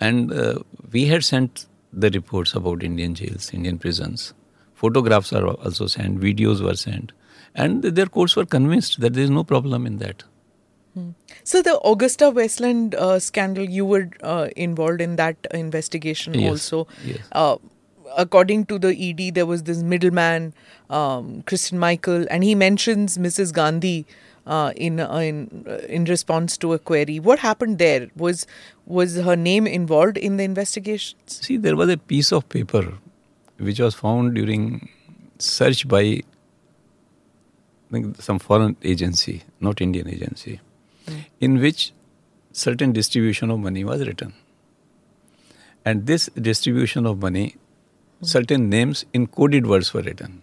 [0.00, 0.58] and uh,
[0.92, 4.34] we had sent the reports about Indian jails, Indian prisons.
[4.74, 7.12] Photographs are also sent, videos were sent,
[7.54, 10.24] and their courts were convinced that there is no problem in that.
[11.44, 16.86] So the AgustaWestland uh, scandal, you were uh, involved in that investigation Yes, also.
[17.02, 17.20] yes.
[17.32, 17.56] Uh,
[18.16, 20.52] according to the ED, there was this middleman,
[20.92, 23.52] um, Christian Michel, and he mentions Mrs.
[23.52, 24.06] Gandhi
[24.46, 27.18] uh, in uh, in uh, in response to a query.
[27.20, 28.08] What happened there?
[28.16, 28.46] Was
[28.86, 31.38] was her name involved in the investigations?
[31.46, 32.92] See, there was a piece of paper
[33.58, 34.88] which was found during
[35.38, 36.22] search by I
[37.90, 40.60] think some foreign agency, not Indian agency,
[41.40, 41.92] in which
[42.52, 44.32] certain distribution of money was written.
[45.84, 47.56] And this distribution of money,
[48.22, 50.41] certain names in coded words were written,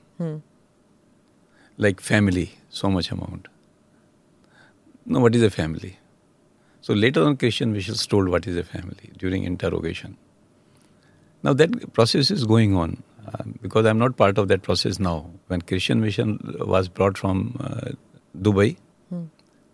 [1.78, 3.48] like family, so much amount.
[5.06, 5.98] No, what is a family?
[6.82, 10.18] So later on, Christian Michels told what is a family during interrogation.
[11.44, 15.30] Now that process is going on uh, because I'm not part of that process now.
[15.48, 17.92] When Christian Michel was brought from uh,
[18.38, 18.78] Dubai,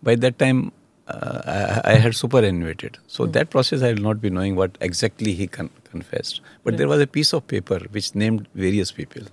[0.04, 0.72] by that time
[1.08, 2.98] uh, I, I had superannuated.
[3.08, 6.42] So that process I will not be knowing what exactly he con- confessed.
[6.64, 9.24] But there was a piece of paper which named various people.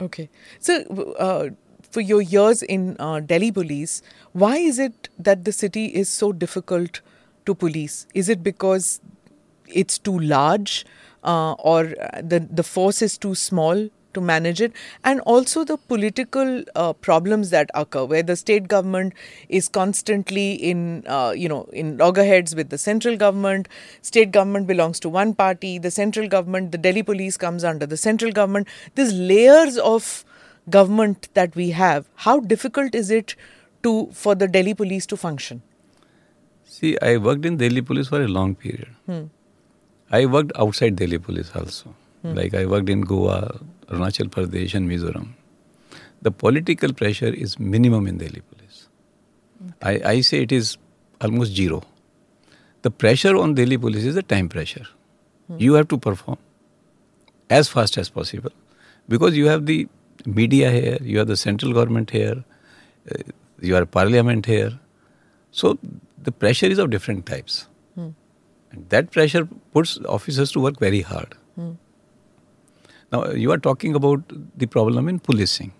[0.00, 0.28] Okay.
[0.58, 0.82] So,
[1.18, 1.50] uh,
[1.90, 6.32] for your years in uh, Delhi police, why is it that the city is so
[6.32, 7.00] difficult
[7.46, 8.06] to police?
[8.14, 9.00] Is it because
[9.66, 10.86] it's too large,
[11.24, 11.84] uh, or
[12.22, 14.72] the the force is too small to manage it,
[15.04, 19.14] and also the political uh, problems that occur, where the state government
[19.48, 23.68] is constantly in, uh, you know, in loggerheads with the central government.
[24.02, 25.78] State government belongs to one party.
[25.78, 28.68] The central government, the Delhi police comes under the central government.
[28.94, 30.24] There's layers of
[30.68, 32.06] government that we have.
[32.14, 33.34] How difficult is it
[33.82, 35.62] to for the Delhi police to function?
[36.64, 38.88] See, I worked in Delhi police for a long period.
[40.10, 41.94] I worked outside Delhi police also.
[42.22, 43.60] Like I worked in Goa,
[43.90, 45.28] Arunachal Pradesh, and Mizoram.
[46.22, 48.88] The political pressure is minimum in Delhi police.
[49.82, 50.76] I, I say it is
[51.20, 51.82] almost zero.
[52.82, 54.86] The pressure on Delhi police is the time pressure.
[55.48, 55.56] Hmm.
[55.58, 56.38] You have to perform
[57.48, 58.52] as fast as possible
[59.08, 59.88] because you have the
[60.26, 62.44] media here, you have the central government here,
[63.10, 63.22] uh,
[63.60, 64.78] you have parliament here.
[65.50, 65.78] So
[66.22, 67.66] the pressure is of different types.
[67.94, 68.10] Hmm.
[68.70, 71.34] And that pressure puts officers to work very hard.
[71.56, 71.72] Hmm.
[73.12, 74.22] Now, you are talking about
[74.56, 75.72] the problem in policing.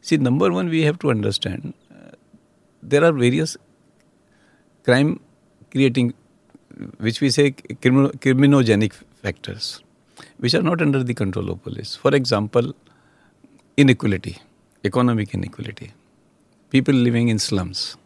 [0.00, 2.12] See, number one, we have to understand uh,
[2.82, 3.56] there are various
[4.84, 5.20] crime
[5.70, 6.12] creating,
[6.98, 8.92] which we say crimin- criminogenic
[9.22, 9.82] factors,
[10.38, 11.94] which are not under the control of police.
[11.96, 12.74] For example,
[13.76, 14.38] inequality,
[14.84, 15.92] economic inequality,
[16.70, 17.96] people living in slums.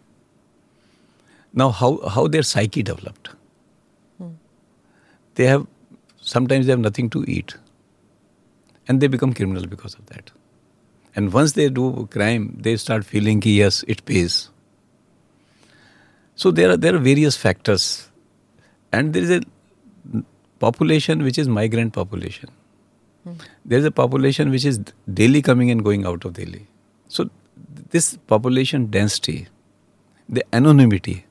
[1.52, 3.30] Now, how, how their psyche developed.
[5.34, 5.66] They have,
[6.20, 7.56] sometimes they have nothing to eat.
[8.88, 10.30] And they become criminal because of that.
[11.14, 14.50] And once they do crime, they start feeling, ki, yes, it pays.
[16.36, 18.08] So there are, there are various factors.
[18.92, 19.42] And there is a
[20.58, 22.50] population which is migrant population.
[23.24, 23.32] Hmm.
[23.64, 24.80] There is a population which is
[25.12, 26.66] daily coming and going out of Delhi.
[27.08, 27.30] So
[27.90, 29.48] this population density,
[30.28, 31.26] the anonymity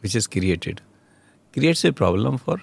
[0.00, 0.80] which is created,
[1.52, 2.60] creates a problem for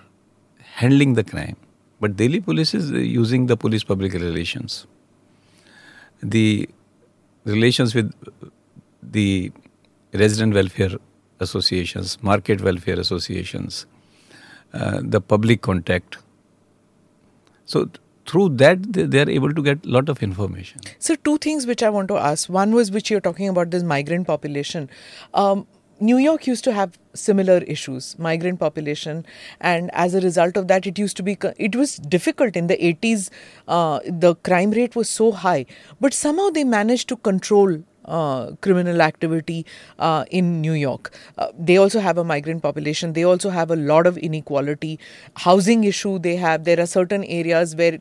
[0.60, 1.58] handling the crime.
[2.04, 4.86] But Delhi police is using the police public relations.
[6.22, 6.68] The
[7.46, 8.12] relations with
[9.02, 9.54] the
[10.14, 10.98] resident welfare
[11.40, 13.86] associations, market welfare associations,
[14.74, 16.18] uh, the public contact.
[17.66, 17.90] So
[18.26, 20.82] through that they, they are able to get a lot of information.
[21.00, 22.50] So, two things which I want to ask.
[22.50, 24.90] One was which you're talking about this migrant population.
[25.34, 25.68] Um,
[26.00, 29.26] New York used to have similar issues, migrant population,
[29.62, 32.76] and as a result of that, it used to be it was difficult in the
[32.78, 33.30] 80s.
[33.68, 35.66] Uh, the crime rate was so high,
[36.02, 39.66] but somehow they managed to control uh, criminal activity
[40.00, 41.14] uh, in New York.
[41.38, 43.14] Uh, they also have a migrant population.
[43.14, 45.00] They also have a lot of inequality,
[45.38, 46.20] housing issue.
[46.20, 48.00] They have there are certain areas where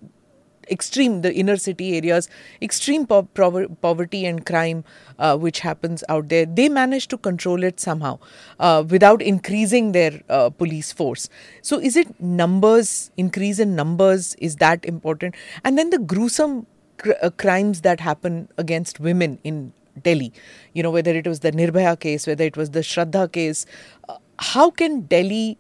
[0.71, 2.29] extreme the inner city areas
[2.61, 4.85] extreme po- pro- poverty and crime
[5.19, 8.19] uh, which happens out there they manage to control it somehow
[8.61, 11.29] uh, without increasing their uh, police force.
[11.63, 15.35] So is it numbers increase in numbers is that important?
[15.65, 16.67] And then the gruesome
[16.99, 20.33] cr- uh, crimes that happen against women in delhi
[20.73, 23.67] you know whether it was the nirbhaya case whether it was the shraddha case
[24.09, 25.59] uh, how can delhi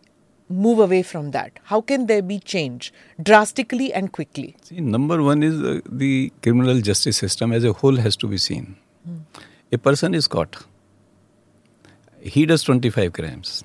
[0.52, 1.58] move away from that?
[1.64, 2.92] How can there be change
[3.22, 4.56] drastically and quickly?
[4.62, 8.38] See, number one is uh, the criminal justice system as a whole has to be
[8.38, 8.76] seen.
[9.04, 9.18] Hmm.
[9.72, 10.64] A person is caught.
[12.20, 13.64] He does 25 crimes.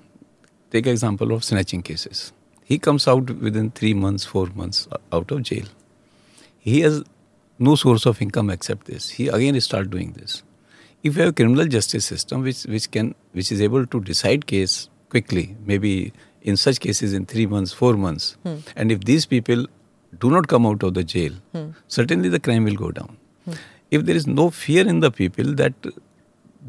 [0.72, 2.34] Take example of snatching cases.
[2.64, 5.66] He comes out within three months, four months uh, out of jail.
[6.60, 7.04] He has
[7.60, 9.10] no source of income except this.
[9.10, 10.44] He again start doing this.
[11.04, 14.48] If you have a criminal justice system which, which can which is able to decide
[14.48, 16.12] case quickly, maybe
[16.52, 18.28] in such cases in three months, four months.
[18.43, 18.58] Hmm.
[18.76, 19.66] And if these people
[20.26, 21.70] do not come out of the jail, hmm.
[21.88, 23.18] certainly the crime will go down.
[23.45, 23.58] Hmm.
[23.91, 25.89] If there is no fear in the people that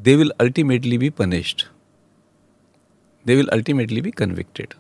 [0.09, 1.67] they will ultimately be punished,
[3.25, 4.75] they will ultimately be convicted.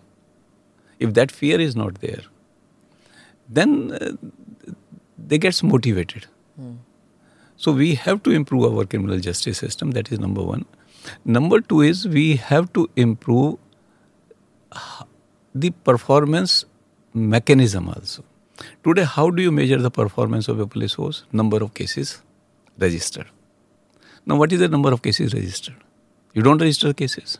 [0.98, 2.22] If that fear is not there,
[3.48, 4.12] then uh,
[5.16, 6.26] they get motivated.
[7.56, 9.92] So we have to improve our criminal justice system.
[9.92, 10.64] That is number one.
[11.24, 13.58] Number two is we have to improve
[15.54, 16.64] the performance
[17.14, 18.24] mechanism also.
[18.84, 21.24] Today, how do you measure the performance of a police force?
[21.32, 22.22] Number of cases
[22.78, 23.26] registered.
[24.26, 25.76] Now, what is the number of cases registered?
[26.34, 27.38] You don't register cases.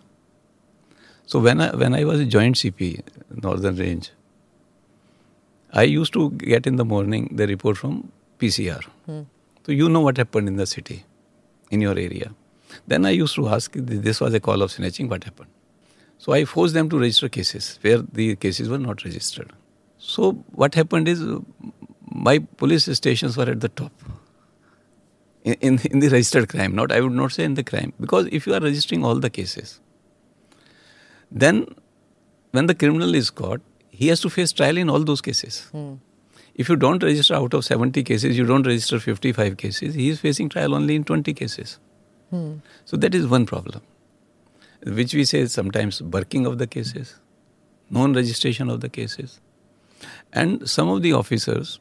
[1.27, 3.03] So when I when I was a joint CP,
[3.43, 4.11] Northern Range,
[5.73, 8.83] I used to get in the morning the report from PCR.
[9.05, 9.23] Hmm.
[9.67, 11.05] So you know what happened in the city,
[11.71, 12.35] in your area.
[12.87, 15.51] Then I used to ask, this was a call of snatching, what happened?
[16.19, 19.53] So I forced them to register cases where the cases were not registered.
[19.99, 21.25] So what happened is
[22.11, 23.93] my police stations were at the top
[25.45, 26.75] in, in, in, the registered crime.
[26.75, 29.31] Not I would not say in the crime because if you are registering all the
[29.31, 29.81] cases,
[31.31, 31.67] then
[32.51, 35.69] when the criminal is caught, he has to face trial in all those cases.
[35.73, 35.95] Hmm.
[36.55, 40.19] If you don't register out of 70 cases, you don't register 55 cases, he is
[40.19, 41.79] facing trial only in 20 cases.
[42.31, 42.55] Hmm.
[42.85, 43.83] So that is one problem
[44.85, 47.19] which we say sometimes burking of the cases,
[47.91, 49.41] non registration of the cases.
[50.33, 51.79] And some of the officers,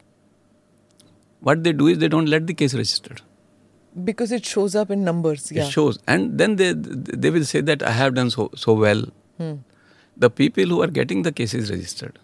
[1.41, 3.21] what they do is they don't let the case registered.
[4.03, 5.65] Because it shows up in numbers, yeah.
[5.65, 5.99] It shows.
[6.07, 9.05] And then they, they will say that I have done so, so well.
[9.37, 9.55] Hmm.
[10.15, 12.17] The people who are getting the cases registered,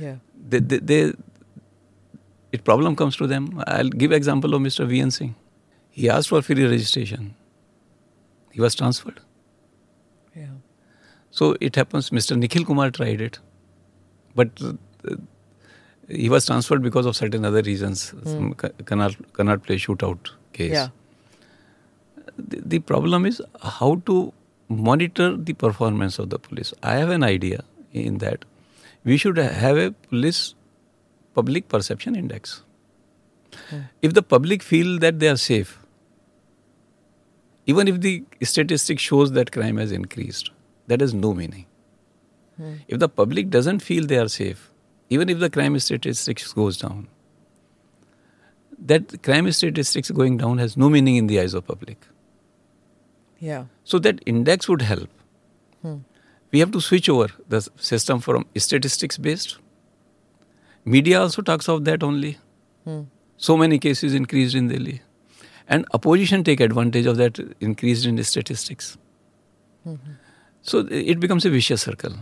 [0.00, 0.16] yeah.
[0.48, 1.12] they, they, they,
[2.52, 3.62] it problem comes to them.
[3.66, 4.86] I'll give example of Mr.
[4.86, 5.10] V.N.
[5.10, 5.34] Singh.
[5.90, 7.34] He asked for free registration
[8.56, 9.20] he was transferred.
[10.34, 10.54] Yeah.
[11.30, 12.08] So it happens.
[12.18, 12.36] Mr.
[12.42, 13.38] Nikhil Kumar tried it,
[14.34, 15.16] but uh,
[16.08, 18.12] he was transferred because of certain other reasons.
[18.12, 18.56] Mm.
[18.86, 20.72] Connaught Connaught Place shootout case.
[20.72, 20.88] Yeah.
[22.38, 24.32] The, the problem is how to
[24.68, 26.72] monitor the performance of the police.
[26.82, 28.46] I have an idea in that
[29.04, 30.54] we should have a police
[31.34, 32.62] public perception index.
[34.00, 35.78] If the public feel that they are safe,
[37.66, 40.50] even if the statistic shows that crime has increased,
[40.86, 41.66] that has no meaning.
[42.56, 42.74] Hmm.
[42.88, 44.70] If the public doesn't feel they are safe,
[45.10, 47.08] even if the crime statistics goes down,
[48.78, 51.98] that crime statistics going down has no meaning in the eyes of public.
[53.40, 53.64] Yeah.
[53.84, 55.10] So that index would help.
[55.82, 55.96] Hmm.
[56.52, 59.58] We have to switch over the system from statistics based.
[60.84, 62.38] Media also talks of that only.
[62.84, 63.02] Hmm.
[63.36, 65.02] So many cases increased in Delhi.
[65.68, 68.96] And opposition take advantage of that increased in statistics.
[70.62, 72.14] So it becomes a vicious circle.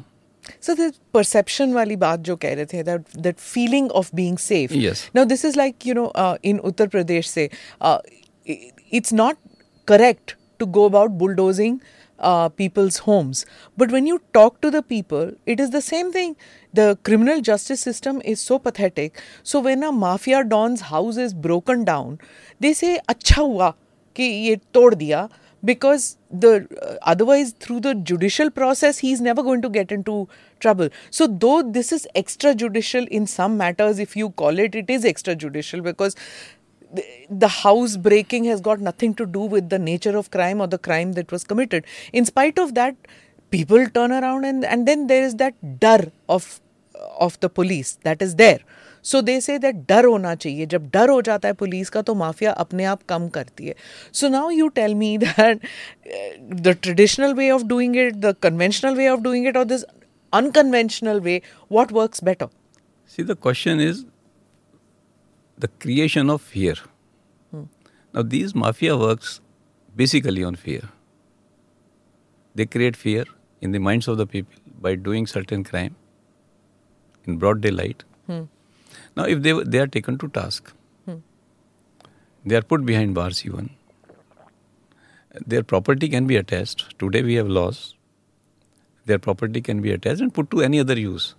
[0.60, 4.72] So the perception wali baat jo the, that that feeling of being safe.
[4.72, 5.10] Yes.
[5.14, 7.98] Now this is like you know uh, in Uttar Pradesh say uh,
[8.44, 9.38] it's not
[9.86, 11.80] correct to go about bulldozing
[12.18, 13.44] uh, people's homes.
[13.76, 16.36] But when you talk to the people, it is the same thing.
[16.72, 19.20] The criminal justice system is so pathetic.
[19.42, 22.18] So when a mafia don's house is broken down,
[22.60, 23.74] they say, "Acha hua
[24.14, 25.28] ki ye tod diya,"
[25.64, 30.28] because the uh, otherwise through the judicial process he's never going to get into
[30.60, 35.04] trouble so though this is extrajudicial in some matters if you call it it is
[35.04, 36.16] extrajudicial because
[36.93, 40.67] the, the house breaking has got nothing to do with the nature of crime or
[40.67, 42.95] the crime that was committed in spite of that
[43.51, 46.59] people turn around and and then there is that dar of
[47.27, 48.59] of the police that is there
[49.05, 52.15] so they say that डर होना चाहिए जब डर हो जाता है police का तो
[52.15, 53.75] माफिया अपने आप कम करती है
[54.13, 55.61] so now you tell me that
[56.67, 59.83] the traditional way of doing it the conventional way of doing it और this
[60.33, 62.47] unconventional way what works better
[63.11, 64.01] See, the question is
[65.58, 66.74] the creation of fear.
[67.50, 67.64] Hmm.
[68.12, 69.40] Now, these mafia works
[69.94, 70.88] basically on fear.
[72.54, 73.24] They create fear
[73.60, 75.96] in the minds of the people by doing certain crime
[77.24, 78.04] in broad daylight.
[78.26, 78.42] Hmm.
[79.16, 80.72] Now, if they, they are taken to task,
[81.04, 81.18] hmm.
[82.44, 83.70] they are put behind bars even.
[85.46, 86.98] Their property can be attached.
[86.98, 87.96] Today we have laws.
[89.06, 91.34] Their property can be attached and put to any other use.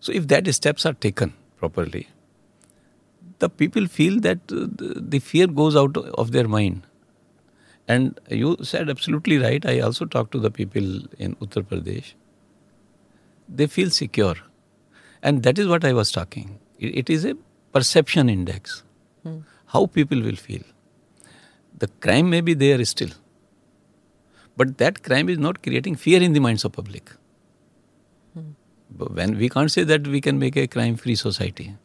[0.00, 2.08] So, if that steps are taken properly,
[3.40, 6.82] the people feel that uh, the, fear goes out of their mind.
[7.88, 9.64] And you said absolutely right.
[9.66, 10.82] I also talked to the people
[11.18, 12.12] in Uttar Pradesh.
[13.48, 14.36] They feel secure.
[15.22, 16.58] And that is what I was talking.
[16.78, 17.36] It, it is a
[17.72, 18.84] perception index.
[19.66, 20.62] How people will feel.
[21.78, 23.10] The crime may be there still.
[24.56, 27.10] But that crime is not creating fear in the minds of public.
[28.90, 31.76] But when we can't say that we can make a crime-free society,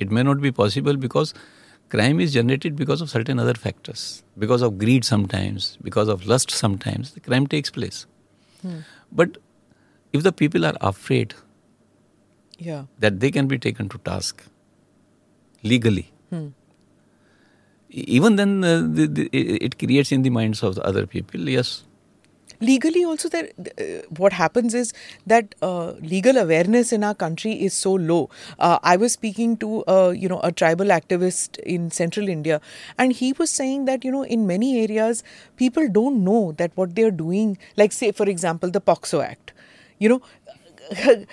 [0.00, 1.32] it may not be possible because
[1.94, 4.02] crime is generated because of certain other factors,
[4.46, 7.12] because of greed sometimes, because of lust sometimes.
[7.18, 8.06] The crime takes place.
[9.20, 9.38] But
[10.12, 11.34] if the people are afraid
[12.58, 12.84] Yeah.
[13.04, 14.42] that they can be taken to task
[15.74, 16.06] legally,
[17.90, 21.06] e- even then uh, the, the, it it creates in the minds of the other
[21.06, 21.82] people, yes,
[22.60, 23.48] legally also there
[23.78, 24.92] uh, what happens is
[25.26, 28.28] that uh, legal awareness in our country is so low.
[28.58, 32.60] Uh, i was speaking to uh, you know a tribal activist in central india
[32.98, 35.22] and he was saying that you know in many areas
[35.56, 37.58] people don't know that what they're doing.
[37.76, 39.52] Like say for example the POCSO act.
[39.98, 40.22] You know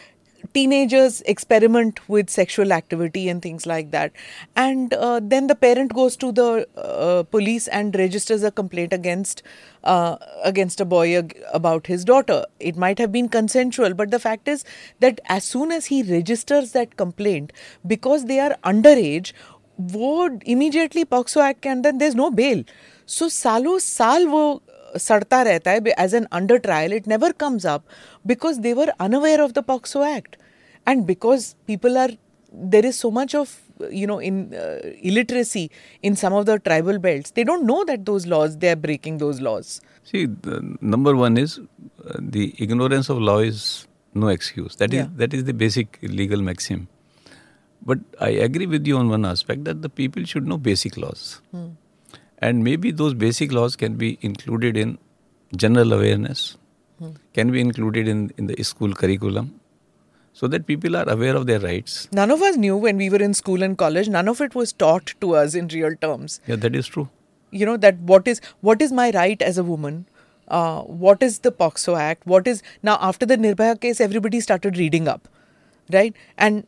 [0.53, 4.13] teenagers experiment with sexual activity and things like that
[4.57, 9.43] and uh, then the parent goes to the uh, police and registers a complaint against
[9.85, 14.19] uh, against a boy ag- about his daughter it might have been consensual but the
[14.19, 14.65] fact is
[15.01, 17.53] that as soon as he registers that complaint
[17.87, 19.33] because they are underage
[19.81, 22.63] वो immediately POCSO act के अंदर there's no bail
[23.09, 24.43] so सालों साल वो
[24.97, 27.85] सड़ता रहता है as an under trial it never comes up
[28.27, 30.37] because they were unaware of the POXO Act
[30.87, 32.11] and because people are
[32.53, 33.55] there is so much of
[33.91, 34.79] you know in uh,
[35.11, 35.71] illiteracy
[36.03, 39.17] in some of the tribal belts they don't know that those laws they are breaking
[39.19, 44.77] those laws See, the number one is uh, the ignorance of law is no excuse.
[44.77, 45.09] That is Yeah.
[45.17, 46.89] that is the basic legal maxim.
[47.91, 51.41] But I agree with you on one aspect that the people should know basic laws,
[52.40, 54.98] and maybe those basic laws can be included in
[55.56, 56.58] general awareness,
[57.34, 59.50] can be included in in the school curriculum,
[60.34, 61.98] so that people are aware of their rights.
[62.12, 64.10] none of us knew when we were in school and college.
[64.18, 66.40] None of it was taught to us in real terms.
[66.54, 67.08] Yeah, that is true.
[67.60, 70.00] you know that what is what is my right as a woman?
[70.58, 72.26] Uh, what is the POCSO act?
[72.34, 75.30] What is now after the nirbhaya case everybody started reading up
[75.96, 76.18] right?
[76.46, 76.66] And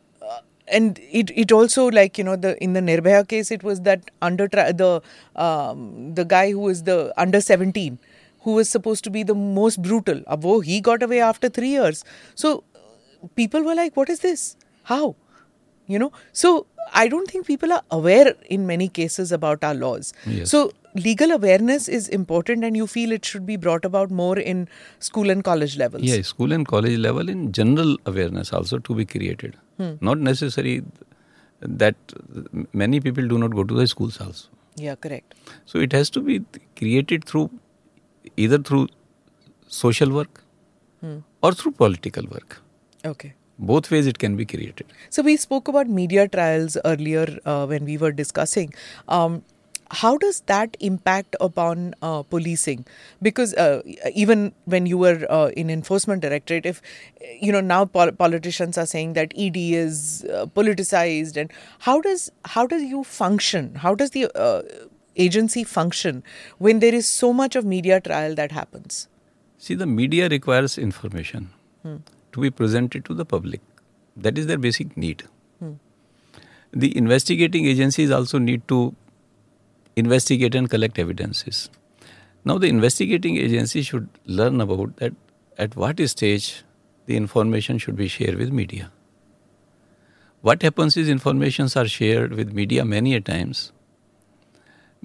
[0.70, 4.10] and it it also like you know the in the nirbhaya case it was that
[4.22, 5.02] under the
[5.36, 7.98] um, the guy who is the under 17
[8.42, 10.20] who was supposed to be the most brutal.
[10.22, 12.04] Abo, he got away after three years.
[12.34, 12.64] So
[13.34, 14.56] people were like, what is this?
[14.84, 15.16] How?
[15.86, 16.12] You know?
[16.32, 20.12] So I don't think people are aware in many cases about our laws.
[20.26, 20.50] Yes.
[20.50, 24.68] So legal awareness is important and you feel it should be brought about more in
[24.98, 26.02] school and college levels.
[26.02, 29.56] Yeah, school and college level in general awareness also to be created.
[30.00, 30.82] Not necessary
[31.60, 31.94] that
[32.72, 34.48] many people do not go to the schools also.
[34.76, 35.34] Yeah, correct.
[35.66, 36.44] So it has to be
[36.76, 37.50] created through
[38.36, 38.88] either through
[39.68, 40.42] social work
[41.42, 42.60] or through political work.
[43.04, 43.34] Okay.
[43.58, 44.86] Both ways it can be created.
[45.10, 48.72] So we spoke about media trials earlier uh, when we were discussing.
[49.08, 49.42] Um,
[49.90, 52.86] how does that impact upon uh, policing?
[53.20, 53.82] Because uh,
[54.14, 56.80] even when you were uh, in enforcement directorate, if
[57.40, 62.30] you know now pol- politicians are saying that ED is uh, politicized, and how does
[62.44, 63.74] how does you function?
[63.74, 64.62] How does the uh,
[65.16, 66.22] agency function
[66.58, 69.08] when there is so much of media trial that happens?
[69.58, 71.50] See, the media requires information
[72.32, 73.60] to be presented to the public.
[74.16, 75.24] That is their basic need.
[76.72, 78.94] The investigating agencies also need to
[80.00, 81.70] investigate and collect evidences.
[82.44, 85.14] Now, the investigating agency should learn about that
[85.58, 86.64] at what stage
[87.06, 88.90] the information should be shared with media.
[90.42, 93.72] What happens is informations are shared with media many a times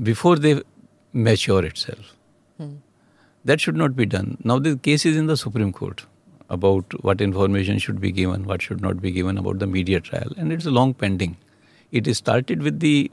[0.01, 0.61] before they
[1.11, 2.15] mature itself.
[2.57, 2.75] Hmm.
[3.43, 4.37] That should not be done.
[4.43, 6.05] Now the case is in the Supreme Court
[6.49, 10.31] about what information should be given, what should not be given about the media trial,
[10.37, 11.37] and it's a long pending.
[11.91, 13.11] It is started with the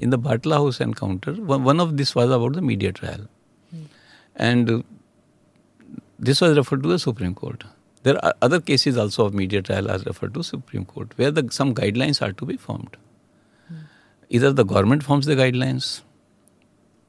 [0.00, 1.34] in the Batla House encounter.
[1.34, 3.28] One, one of this was about the media trial,
[3.70, 3.84] hmm.
[4.34, 4.82] and uh,
[6.18, 7.64] this was referred to the Supreme Court.
[8.02, 11.46] There are other cases also of media trial are referred to Supreme Court, where the,
[11.50, 12.96] some guidelines are to be formed.
[13.68, 13.74] Hmm.
[14.30, 16.00] Either the government forms the guidelines,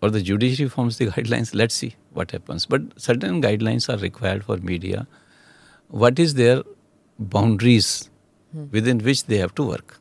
[0.02, 1.56] or the judiciary forms the guidelines.
[1.56, 2.66] Let's see what happens.
[2.66, 5.08] But certain guidelines are required for media.
[5.88, 6.64] What is their
[7.18, 8.10] boundaries
[8.52, 8.66] hmm.
[8.72, 10.00] within which they have to work?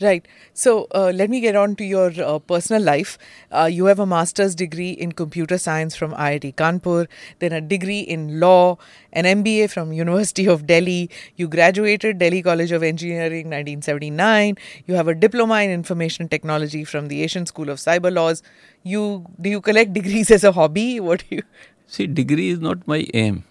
[0.00, 0.26] Right.
[0.52, 3.16] So uh, let me get on to your uh, personal life.
[3.50, 7.06] Uh, you have a master's degree in computer science from IIT Kanpur,
[7.38, 8.76] then a degree in law,
[9.12, 11.10] an MBA from University of Delhi.
[11.36, 14.56] You graduated Delhi College of Engineering 1979.
[14.86, 18.42] You have a diploma in information technology from the Asian School of Cyber Laws.
[18.82, 21.00] You do you collect degrees as a hobby?
[21.00, 21.42] What do you?
[21.86, 23.44] See, degree is not my aim.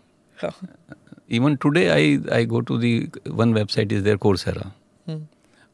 [1.30, 4.72] Even today, I, I go to the one website is there Coursera.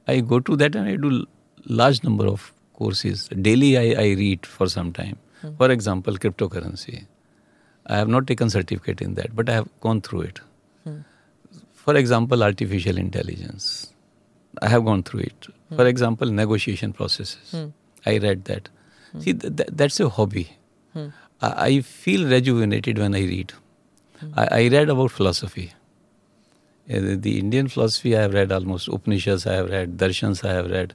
[0.07, 1.25] I go to that and I do
[1.65, 3.27] large number of courses.
[3.29, 5.17] Daily, I, I read for some time.
[5.41, 5.55] Hmm.
[5.57, 7.05] For example, cryptocurrency.
[7.85, 10.39] I have not taken certificate in that, but I have gone through it.
[10.83, 10.97] Hmm.
[11.73, 13.93] For example, artificial intelligence.
[14.61, 15.47] I have gone through it.
[15.69, 15.75] Hmm.
[15.75, 17.55] For example, negotiation processes.
[18.05, 18.69] I read that.
[19.19, 20.51] See, th- th- that's a hobby.
[21.41, 23.53] I, I feel rejuvenated when I read.
[24.35, 25.73] I, I read about philosophy.
[26.89, 30.71] Uh, the, Indian philosophy I have read almost Upanishads I have read, Darshans I have
[30.71, 30.93] read.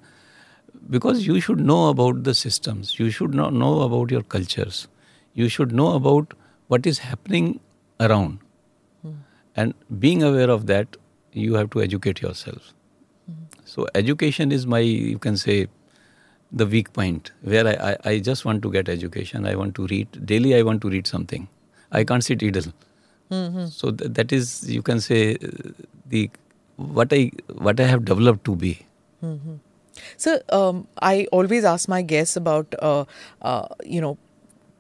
[0.91, 4.89] Because you should know about the systems, you should not know about your cultures,
[5.35, 6.35] you should know about
[6.67, 7.61] what is happening
[8.01, 8.39] around.
[9.57, 10.97] And being aware of that,
[11.33, 12.73] you have to educate yourself.
[13.65, 15.69] So education is my, you can say,
[16.53, 19.47] the weak point where I, I, I just want to get education.
[19.47, 20.55] I want to read daily.
[20.55, 21.49] I want to read something.
[21.91, 22.73] I can't sit idle.
[23.71, 25.37] So th- that is you can say
[26.09, 26.31] the
[26.77, 27.31] what I
[27.69, 28.73] what I have developed to be.
[30.17, 33.05] So um, I always ask my guests about uh,
[33.43, 34.19] uh, you know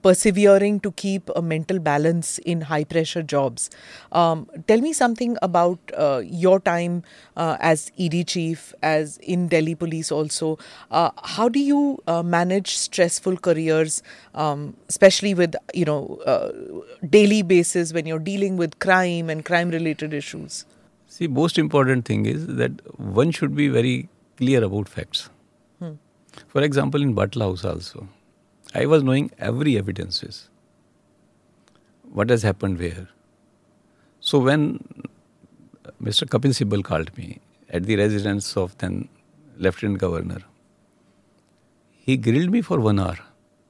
[0.04, 3.70] persevering to keep a mental balance in high pressure jobs.
[4.12, 7.02] Um, tell me something about uh, your time
[7.36, 10.58] uh, as ED chief, as in Delhi Police also.
[10.90, 14.02] Uh, how do you uh, manage stressful careers,
[14.34, 16.52] um, especially with you know uh,
[17.18, 20.64] daily basis when you're dealing with crime and crime related issues?
[21.06, 25.30] See, most important thing is that one should be very clear about facts.
[26.48, 28.08] For example, in Batla House also,
[28.74, 30.48] I was knowing every evidences.
[32.12, 33.08] What has happened where.
[34.20, 35.06] So when
[36.02, 36.28] Mr.
[36.28, 37.40] Kapil Sibal called me
[37.70, 39.08] at the residence of then
[39.58, 40.40] Lieutenant Governor,
[41.92, 43.16] he grilled me for one hour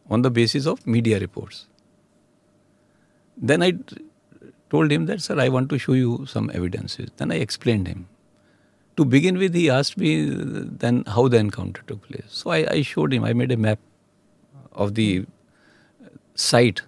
[0.08, 1.66] on the basis of media reports.
[3.36, 3.72] Then I
[4.70, 7.10] told him that, sir, I want to show you some evidences.
[7.16, 8.08] Then I explained him.
[8.96, 12.26] To begin with, he asked me then how the encounter took place.
[12.28, 13.78] So I, I showed him, I made a map
[14.74, 15.26] of the
[16.34, 16.82] site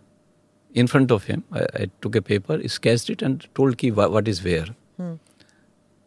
[0.75, 1.45] in front of him.
[1.53, 4.67] I, I took a paper, sketched it, and told ki wha- what is where.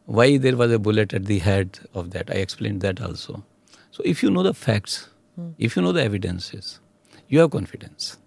[0.06, 2.30] Why there was a bullet at the head of that.
[2.30, 3.44] I explained that also.
[3.92, 5.10] So if you know the facts,
[5.58, 6.80] if you know the evidences,
[7.28, 8.18] you have confidence.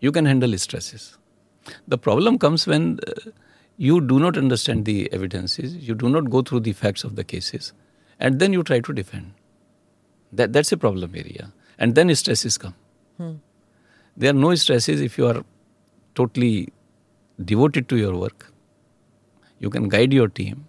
[0.00, 1.16] You can handle stresses.
[1.88, 3.30] The problem comes when uh,
[3.76, 7.24] you do not understand the evidences, you do not go through the facts of the
[7.24, 7.72] cases,
[8.18, 9.32] and then you try to defend.
[10.32, 11.52] That, that's a problem area.
[11.78, 12.74] And then stresses come.
[13.20, 13.32] Hmm.
[14.16, 15.44] There are no stresses if you are
[16.14, 16.72] totally
[17.44, 18.50] devoted to your work.
[19.58, 20.64] You can guide your team.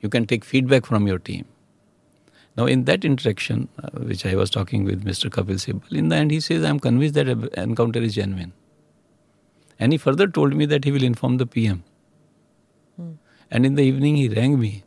[0.00, 1.44] You can take feedback from your team.
[2.56, 5.30] Now, in that interaction, uh, which I was talking with Mr.
[5.30, 8.52] Kapil Sibal, in the end, he says, I'm convinced that encounter is genuine.
[9.78, 11.84] And he further told me that he will inform the PM.
[12.96, 13.12] Hmm.
[13.48, 14.82] And in the evening, he rang me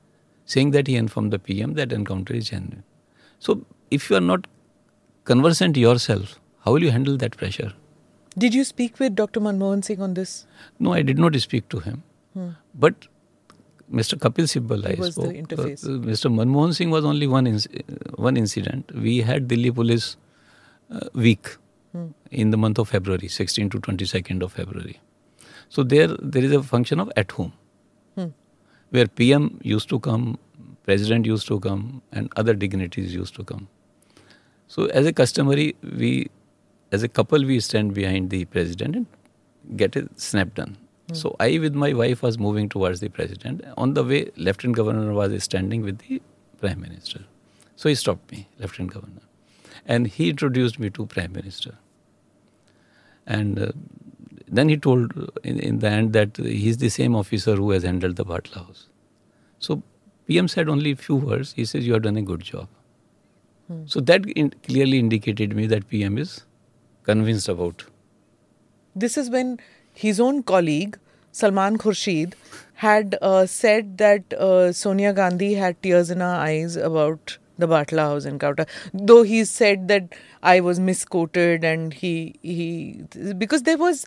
[0.46, 2.84] saying that he informed the PM that encounter is genuine.
[3.40, 4.48] So, if you are not
[5.24, 7.74] conversant yourself, how will you handle that pressure?
[8.38, 9.40] Did you speak with Dr.
[9.40, 10.46] Manmohan Singh on this?
[10.80, 12.04] No, I did not speak to him.
[12.34, 12.50] Hmm.
[12.74, 13.08] But
[13.92, 14.18] Mr.
[14.18, 15.28] Kapil Sibal, I was spoke.
[15.28, 15.86] The interface.
[15.86, 16.34] Uh, Mr.
[16.34, 18.92] Manmohan Singh was only one inc- one incident.
[18.96, 20.18] We had Delhi Police
[20.92, 21.58] uh, week
[21.92, 22.08] hmm.
[22.32, 25.00] in the month of February, 16 to 22nd of February.
[25.70, 27.54] So there there is a function of at home,
[28.16, 28.28] hmm.
[28.90, 30.40] where PM used to come,
[30.84, 33.68] President used to come, and other dignitaries used to come.
[34.68, 36.30] So as a customary, we
[36.94, 40.78] as a couple we stand behind the president and get a snap done.
[41.10, 41.18] Mm.
[41.18, 43.64] So I with my wife was moving towards the president.
[43.78, 46.22] On the way, Lieutenant Governor was standing with the
[46.62, 47.22] Prime Minister.
[47.76, 49.24] So he stopped me, Lieutenant Governor,
[49.86, 51.74] and he introduced me to Prime Minister.
[53.26, 53.72] And uh,
[54.48, 55.12] then he told
[55.44, 58.88] in, in the end that he's the same officer who has handled the Batla House.
[59.60, 59.82] So
[60.28, 61.54] PM said only a few words.
[61.54, 62.68] He says, "You have done a good job."
[63.68, 63.84] Hmm.
[63.86, 66.44] So that in, clearly indicated me that PM is
[67.05, 67.85] convinced about.
[68.95, 69.59] This is when
[69.95, 70.99] his own colleague,
[71.33, 72.35] Salman Khurshid,
[72.75, 77.99] had uh, said that uh, Sonia Gandhi had tears in her eyes about the Batla
[77.99, 78.67] House encounter.
[78.95, 83.03] Though he said that I was misquoted and he he
[83.37, 84.07] because there was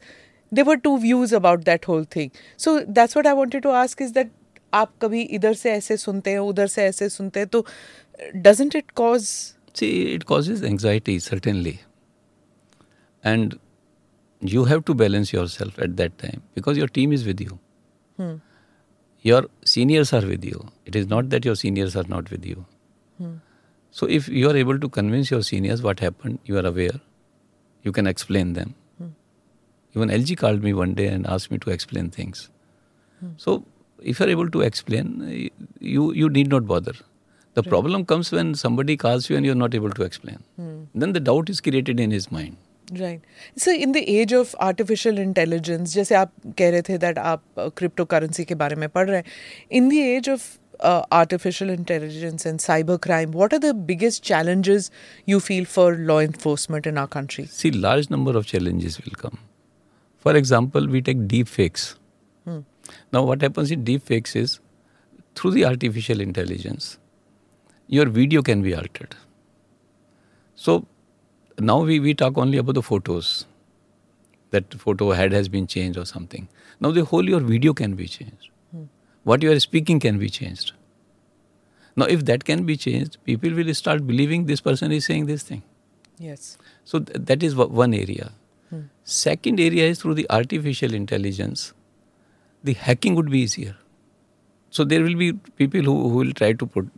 [0.52, 2.32] there were two views about that whole thing.
[2.58, 4.30] So that's what I wanted to ask is that
[4.74, 7.66] आप कभी इधर से ऐसे सुनते हैं उधर से ऐसे सुनते हैं तो
[8.44, 11.74] doesn't it cause see it causes anxiety certainly
[13.33, 13.59] and
[14.55, 17.59] you have to balance yourself at that time because your team is with you.
[18.17, 18.35] Hmm.
[19.23, 20.69] Your seniors are with you.
[20.85, 22.65] It is not that your seniors are not with you.
[23.19, 23.35] Hmm.
[23.91, 27.01] So if you are able to convince your seniors what happened, you are aware,
[27.83, 28.75] you can explain them.
[28.99, 29.09] Hmm.
[29.95, 32.49] Even LG called me one day and asked me to explain things.
[33.21, 33.33] Hmm.
[33.37, 33.65] So
[34.03, 35.51] if you are able to explain,
[35.81, 36.97] you you need not bother.
[37.55, 37.71] The right.
[37.75, 40.41] problem comes when somebody calls you and you are not able to explain.
[40.57, 40.79] Hmm.
[41.05, 42.57] Then the doubt is created in his mind.
[42.93, 43.23] Right
[43.59, 47.43] sir in the age of artificial intelligence जैसे आप कह रहे थे that आप
[47.77, 49.25] crypto currency के बारे में पढ़ रहे हैं
[49.73, 50.47] in the age of
[50.85, 54.91] artificial intelligence and cyber crime what are the biggest challenges
[55.29, 59.37] you feel for law enforcement in our country see large number of challenges will come
[60.25, 61.95] for example we take deep fakes
[62.47, 64.59] now what happens in deep fakes is
[65.37, 66.97] through the artificial intelligence
[67.91, 69.15] your video can be altered
[70.59, 70.85] so
[71.59, 73.47] now we, we talk only about the photos.
[74.51, 76.49] That photo head has been changed or something.
[76.81, 78.51] Now the whole your video can be changed.
[78.71, 78.85] Hmm.
[79.25, 80.73] What you are speaking can be changed.
[81.97, 85.43] Now if that can be changed, people will start believing this person is saying this
[85.43, 85.63] thing.
[86.19, 86.59] Yes.
[86.85, 88.33] So th- that is one area.
[88.71, 88.83] Hmm.
[89.05, 91.73] Second area is through the artificial intelligence,
[92.63, 93.77] the hacking would be easier.
[94.71, 96.89] So there will be people who, who will try to put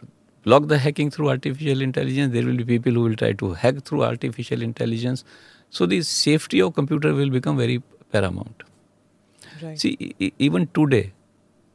[0.48, 2.32] block the hacking through artificial intelligence.
[2.32, 5.24] There will be people who will try to hack through artificial intelligence.
[5.70, 8.62] So the safety of computer will become very paramount.
[9.62, 9.78] Right.
[9.78, 11.12] See, e- even today,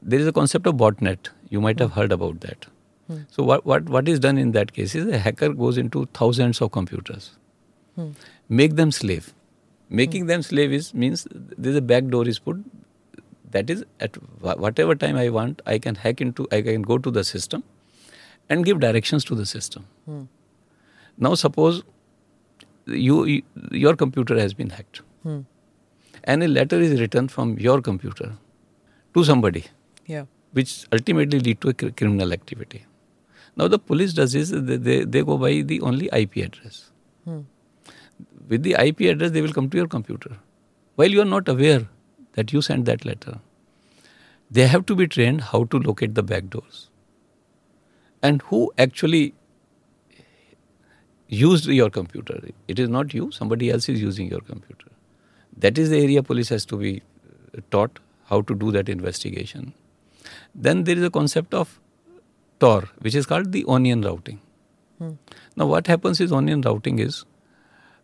[0.01, 1.29] there is a concept of botnet.
[1.49, 2.65] You might have heard about that.
[3.07, 3.17] Hmm.
[3.29, 6.61] So what, what, what is done in that case is a hacker goes into thousands
[6.61, 7.31] of computers,
[7.95, 8.09] hmm.
[8.49, 9.33] make them slave.
[9.89, 10.27] Making hmm.
[10.29, 12.63] them slave is means there's a back door is put.
[13.51, 16.47] That is at whatever time I want, I can hack into.
[16.51, 17.63] I can go to the system
[18.49, 19.85] and give directions to the system.
[20.05, 20.23] Hmm.
[21.17, 21.83] Now, suppose
[22.85, 23.41] you, you,
[23.71, 25.41] your computer has been hacked, hmm.
[26.23, 28.33] and a letter is written from your computer
[29.13, 29.65] to somebody,
[30.05, 30.25] yeah.
[30.51, 32.85] which ultimately lead to a criminal activity.
[33.55, 36.91] Now, the police does is they, they, they go by the only IP address.
[37.25, 37.41] Hmm.
[38.47, 40.37] With the IP address, they will come to your computer.
[40.95, 41.87] While you are not aware
[42.33, 43.39] that you sent that letter,
[44.51, 46.89] they have to be trained how to locate the back doors
[48.23, 49.33] and who actually
[51.27, 52.39] used your computer.
[52.67, 54.87] It is not you, somebody else is using your computer.
[55.57, 57.01] That is the area police has to be
[57.57, 59.73] uh, taught how to do that investigation.
[60.55, 61.79] Then there is a concept of
[62.59, 64.39] Tor, which is called the onion routing.
[64.99, 65.11] Hmm.
[65.55, 67.25] Now, what happens is onion routing is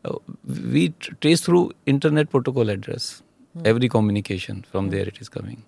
[0.04, 0.16] uh,
[0.46, 3.22] we tr- trace through internet protocol address
[3.66, 5.64] every communication from there it is coming.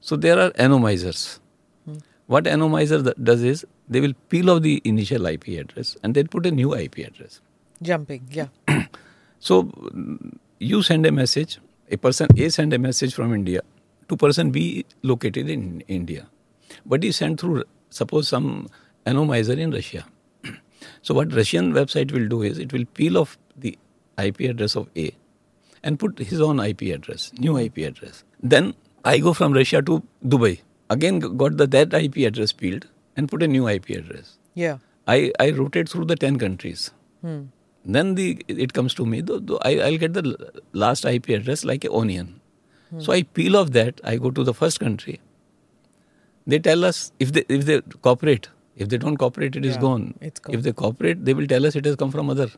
[0.00, 1.40] So there are anomizers.
[2.26, 6.46] What anomizer does is they will peel off the initial IP address and then put
[6.46, 7.40] a new IP address.
[7.82, 8.48] Jumping, yeah.
[9.38, 11.58] So mm, you send a message,
[11.90, 13.60] a person A send a message from India
[14.08, 16.26] to person B located in India.
[16.84, 18.68] But he sent through suppose some
[19.06, 20.04] anomizer in Russia.
[21.02, 23.78] so what Russian website will do is it will peel off the
[24.18, 25.12] IP address of A
[25.82, 28.24] and put his own IP address, new IP address.
[28.42, 28.74] Then
[29.04, 30.60] I go from Russia to Dubai.
[30.90, 32.86] Again got the that IP address peeled
[33.16, 34.38] and put a new IP address.
[34.54, 34.78] Yeah.
[35.08, 36.90] I, I rotate through the 10 countries.
[37.22, 37.42] Hmm.
[37.84, 40.36] Then the it comes to me, though, though I, I'll get the
[40.72, 42.40] last IP address like an onion.
[42.98, 45.20] So I peel off that, I go to the first country.
[46.46, 48.48] They tell us if they if they cooperate.
[48.76, 50.14] If they don't cooperate, it is Yeah, gone.
[50.20, 50.54] it's gone.
[50.54, 52.48] If they cooperate, they will tell us it has come from other.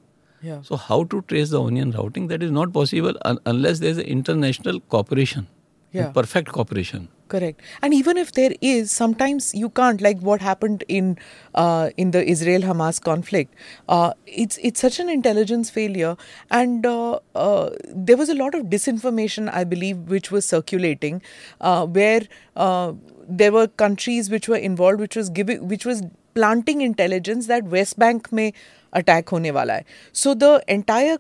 [0.43, 0.61] Yeah.
[0.63, 2.27] So how to trace the onion routing?
[2.29, 5.47] That is not possible un- unless there is an international cooperation,
[5.93, 6.11] Yeah.
[6.11, 7.09] perfect cooperation.
[7.29, 7.61] Correct.
[7.83, 10.01] And even if there is, sometimes you can't.
[10.01, 11.19] Like what happened in
[11.55, 13.55] uh, in the Israel-Hamas conflict,
[13.87, 16.17] uh, it's it's such an intelligence failure,
[16.51, 21.21] and uh, uh, there was a lot of disinformation, I believe, which was circulating,
[21.61, 22.23] uh, where
[22.57, 22.95] uh,
[23.29, 26.03] there were countries which were involved, which was giving, which was
[26.35, 28.55] planting intelligence that West Bank may
[28.95, 29.85] attack hone wala hai.
[30.13, 31.19] So the entire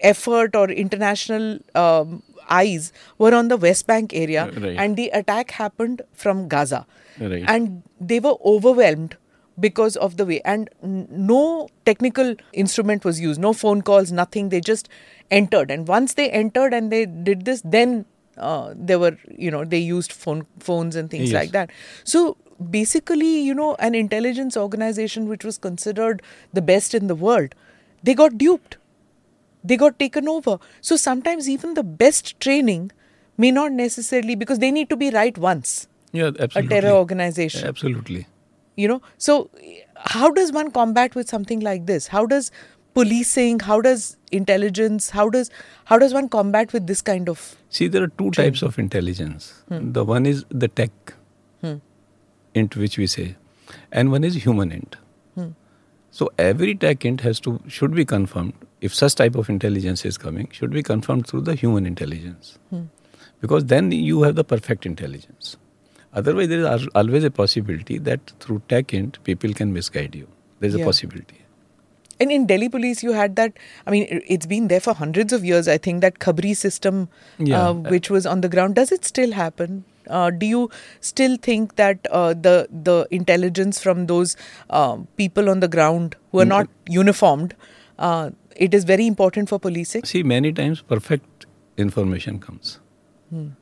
[0.00, 4.76] effort or international um, eyes were on the West Bank area, Right.
[4.76, 6.86] and the attack happened from Gaza,
[7.20, 7.44] Right.
[7.48, 9.16] and they were overwhelmed
[9.60, 14.48] because of the way and n- no technical instrument was used no phone calls nothing
[14.48, 14.88] they just
[15.30, 18.04] entered and once they entered and they did this then
[18.36, 21.40] uh, they were you know they used phone phones and things Yes.
[21.40, 21.70] like that
[22.02, 22.36] so
[22.68, 26.20] basically you know an intelligence organization which was considered
[26.52, 27.54] the best in the world
[28.02, 28.76] they got duped
[29.64, 30.58] they got taken over
[30.90, 32.90] so sometimes even the best training
[33.44, 35.74] may not necessarily because they need to be right once
[36.12, 36.76] Yeah, absolutely.
[36.76, 38.26] a terror organization Absolutely.
[38.82, 39.50] you know so
[40.14, 42.50] how does one combat with something like this how does
[42.98, 45.50] policing how does intelligence how does
[45.92, 47.46] how does one combat with this kind of
[47.76, 49.46] See, there are two types of intelligence.
[49.68, 49.90] Hmm.
[49.94, 50.92] The one is the tech,
[51.60, 51.78] hmm.
[52.54, 53.34] int which we say,
[53.90, 54.94] and one is human int.
[55.34, 55.48] Hmm.
[56.12, 58.52] So every tech int has to should be confirmed.
[58.86, 62.58] If such type of intelligence is coming, should be confirmed through the human intelligence,
[63.44, 65.56] because then you have the perfect intelligence.
[66.22, 70.28] Otherwise, there is always a possibility that through tech int people can misguide you.
[70.60, 70.84] There is Yeah.
[70.84, 71.40] a possibility.
[72.24, 73.56] and in delhi police you had that
[73.90, 77.00] i mean it- it's been there for hundreds of years i think that khabri system
[77.48, 77.54] Yeah.
[77.62, 79.80] uh, which was on the ground does it still happen
[80.18, 80.60] uh, do you
[81.08, 82.54] still think that uh, the
[82.90, 84.36] the intelligence from those
[84.82, 86.70] uh, people on the ground who are Mm, not
[87.00, 87.56] uniformed
[88.10, 88.24] uh,
[88.56, 92.78] it is very important for policing See, many times perfect information comes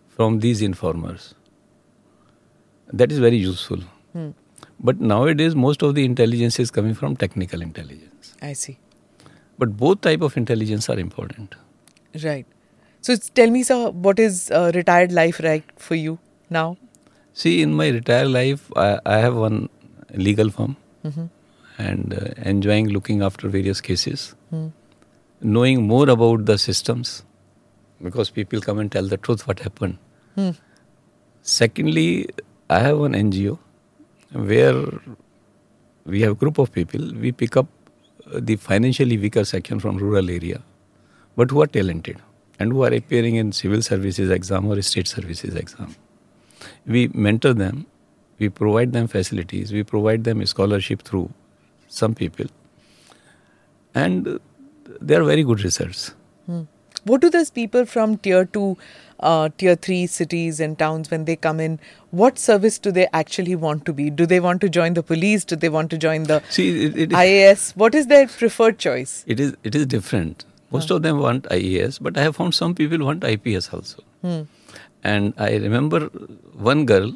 [0.09, 1.35] from these informers.
[2.93, 3.79] That is very useful.
[4.81, 8.35] But nowadays, most of the intelligence is coming from technical intelligence.
[8.43, 8.79] i see
[9.59, 11.55] But both type of intelligence are important.
[12.25, 12.47] Right.
[13.01, 16.19] So tell me, sir, what is uh, retired life like for you
[16.51, 16.77] now?
[17.33, 19.69] See, in my retired life, I, I have one
[20.15, 20.77] legal firm
[21.79, 24.35] and uh, enjoying looking after various cases,
[25.43, 27.25] knowing more about the systems
[28.03, 29.99] because people come and tell the truth what happened.
[30.35, 30.51] Hmm.
[31.43, 32.29] Secondly,
[32.71, 33.59] I have an NGO
[34.33, 34.85] where
[36.05, 37.13] we have a group of people.
[37.15, 37.67] We pick up
[38.27, 40.63] the financially weaker section from rural area,
[41.37, 42.19] but who are talented
[42.59, 45.95] and who are appearing in civil services exam or state services exam.
[46.87, 47.87] We mentor them,
[48.39, 51.33] we provide them facilities, we provide them scholarship through
[51.89, 52.47] some people,
[53.95, 54.41] and
[55.01, 56.15] they are very good results.
[56.47, 56.63] Hmm.
[57.05, 58.77] What do those people from tier two,
[59.21, 61.81] uh, tier three cities and towns, when they come in,
[62.11, 64.09] what service do they actually want to be?
[64.11, 65.45] Do they want to join the police?
[65.45, 67.77] Do they want to join the See, it, it, IAS?
[67.77, 69.25] What is their preferred choice?
[69.27, 70.45] it is it is different.
[70.71, 74.03] Most of them want IAS, but I have found some people want IPS also.
[74.23, 74.43] Hmm.
[75.05, 76.07] And I remember
[76.71, 77.13] one girl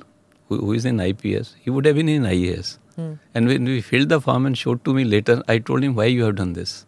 [0.49, 1.55] who, who is in IPS.
[1.61, 2.79] He would have been in IAS.
[2.97, 3.15] Hmm.
[3.35, 6.07] And when we filled the form and showed to me later, I told him why
[6.07, 6.85] you have done this.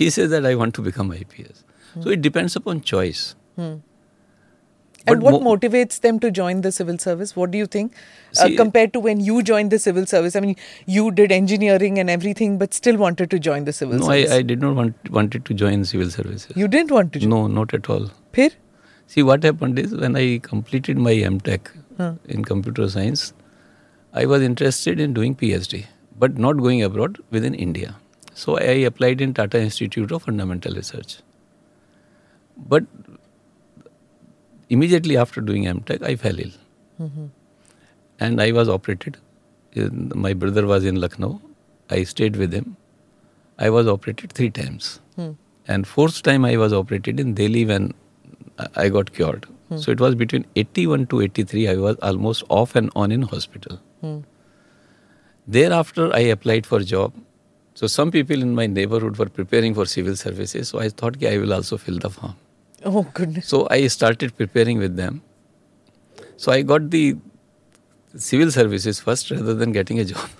[0.00, 1.64] She says that I want to become IPS.
[2.02, 3.34] So it depends upon choice.
[3.62, 3.82] And
[5.06, 7.34] But what mo- motivates them to join the civil service?
[7.36, 7.94] What do you think?
[8.40, 10.54] Uh, compared to when you joined the civil service, I mean,
[10.86, 14.28] you did engineering and everything, but still wanted to join the civil service.
[14.30, 14.38] No, I.
[14.38, 16.56] I did not want wanted to join civil services.
[16.62, 17.30] you didn't want to join.
[17.34, 18.06] No, not at all.
[18.38, 18.50] Phir?
[19.14, 21.72] See, what happened is when I completed my MTech
[22.36, 23.26] in computer science,
[24.22, 25.84] I was interested in doing PhD,
[26.24, 27.90] but not going abroad within India.
[28.34, 31.18] So I applied in Tata Institute of Fundamental Research.
[32.56, 32.84] But
[34.68, 36.52] immediately after doing MTech, I fell ill.
[37.00, 37.26] Mm-hmm.
[38.20, 39.18] And I was operated.
[39.74, 41.40] My brother was in Lucknow.
[41.90, 42.76] I stayed with him.
[43.58, 45.00] I was operated three times.
[45.16, 45.32] Hmm.
[45.68, 47.94] And fourth time I was operated in Delhi when
[48.76, 49.46] I got cured.
[49.68, 49.78] Hmm.
[49.78, 53.78] So it was between 81 to 83, I was almost off and on in hospital.
[54.00, 54.20] Hmm.
[55.46, 57.12] Thereafter, I applied for job.
[57.74, 60.68] So some people in my neighborhood were preparing for civil services.
[60.68, 62.34] So I thought okay, I will also fill the form.
[62.84, 63.48] Oh goodness!
[63.48, 65.22] So I started preparing with them.
[66.36, 67.16] So I got the
[68.16, 70.28] civil services first rather than getting a job.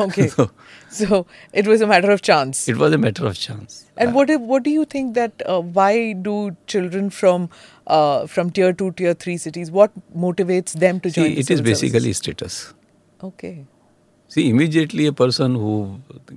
[0.00, 0.28] Okay.
[0.28, 0.50] so,
[0.88, 2.68] so, it was a matter of chance.
[2.68, 3.84] It was a matter of chance.
[3.98, 7.50] And uh, what what do you think that uh, why do children from
[7.86, 11.26] uh, from tier two, tier three cities what motivates them to join?
[11.26, 12.16] See, it is basically services?
[12.16, 12.74] status.
[13.22, 13.66] Okay.
[14.34, 15.72] See, immediately a person who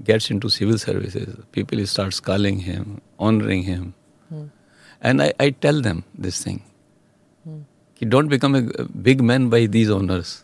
[0.10, 3.94] gets into civil services, people start calling him, honoring him,
[4.30, 4.44] hmm.
[5.02, 6.60] and I, I tell them this thing:
[7.44, 7.62] hmm.
[8.16, 10.36] don't become a big man by these honors.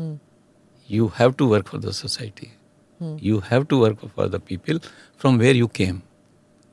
[0.00, 0.16] Hmm
[0.88, 2.50] you have to work for the society.
[2.98, 3.16] Hmm.
[3.20, 4.80] You have to work for the people
[5.16, 6.02] from where you came.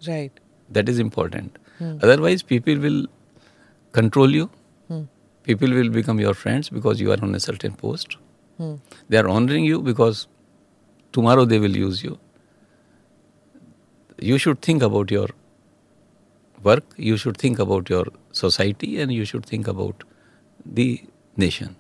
[0.08, 0.32] Right.
[0.70, 1.58] That is important.
[1.78, 1.98] Hmm.
[2.02, 3.06] Otherwise, people will
[3.92, 4.50] control you.
[4.88, 5.02] Hmm.
[5.44, 8.18] People will become your friends because you are on a certain post.
[8.58, 8.76] Hmm.
[9.10, 10.28] They are honoring you because
[11.12, 12.20] tomorrow they will use you.
[14.20, 15.28] You should think about your
[16.64, 20.04] work, you should think about your society, and you should think about
[20.66, 21.04] the
[21.38, 21.76] nation.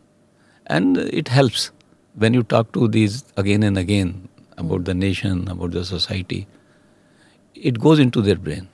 [0.67, 1.71] And it helps
[2.15, 6.47] when you talk to these again and again about the nation, about the society,
[7.53, 8.67] it goes into their brain.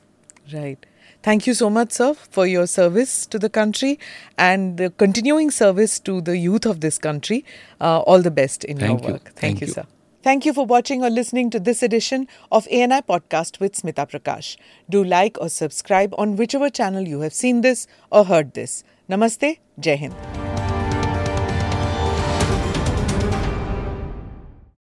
[0.54, 0.86] Right.
[1.24, 4.00] Thank you so much, sir, for your service to the country
[4.40, 7.46] and the continuing service to the youth of this country.
[7.80, 9.14] Uh, all the best in Thank your you.
[9.14, 9.24] work.
[9.26, 9.86] Thank, Thank you, you, sir.
[10.24, 14.58] Thank you for watching or listening to this edition of ANI Podcast with Smita Prakash.
[14.90, 18.84] Do like or subscribe on whichever channel you have seen this or heard this.
[19.10, 19.60] Namaste.
[19.80, 20.51] Jai Hind.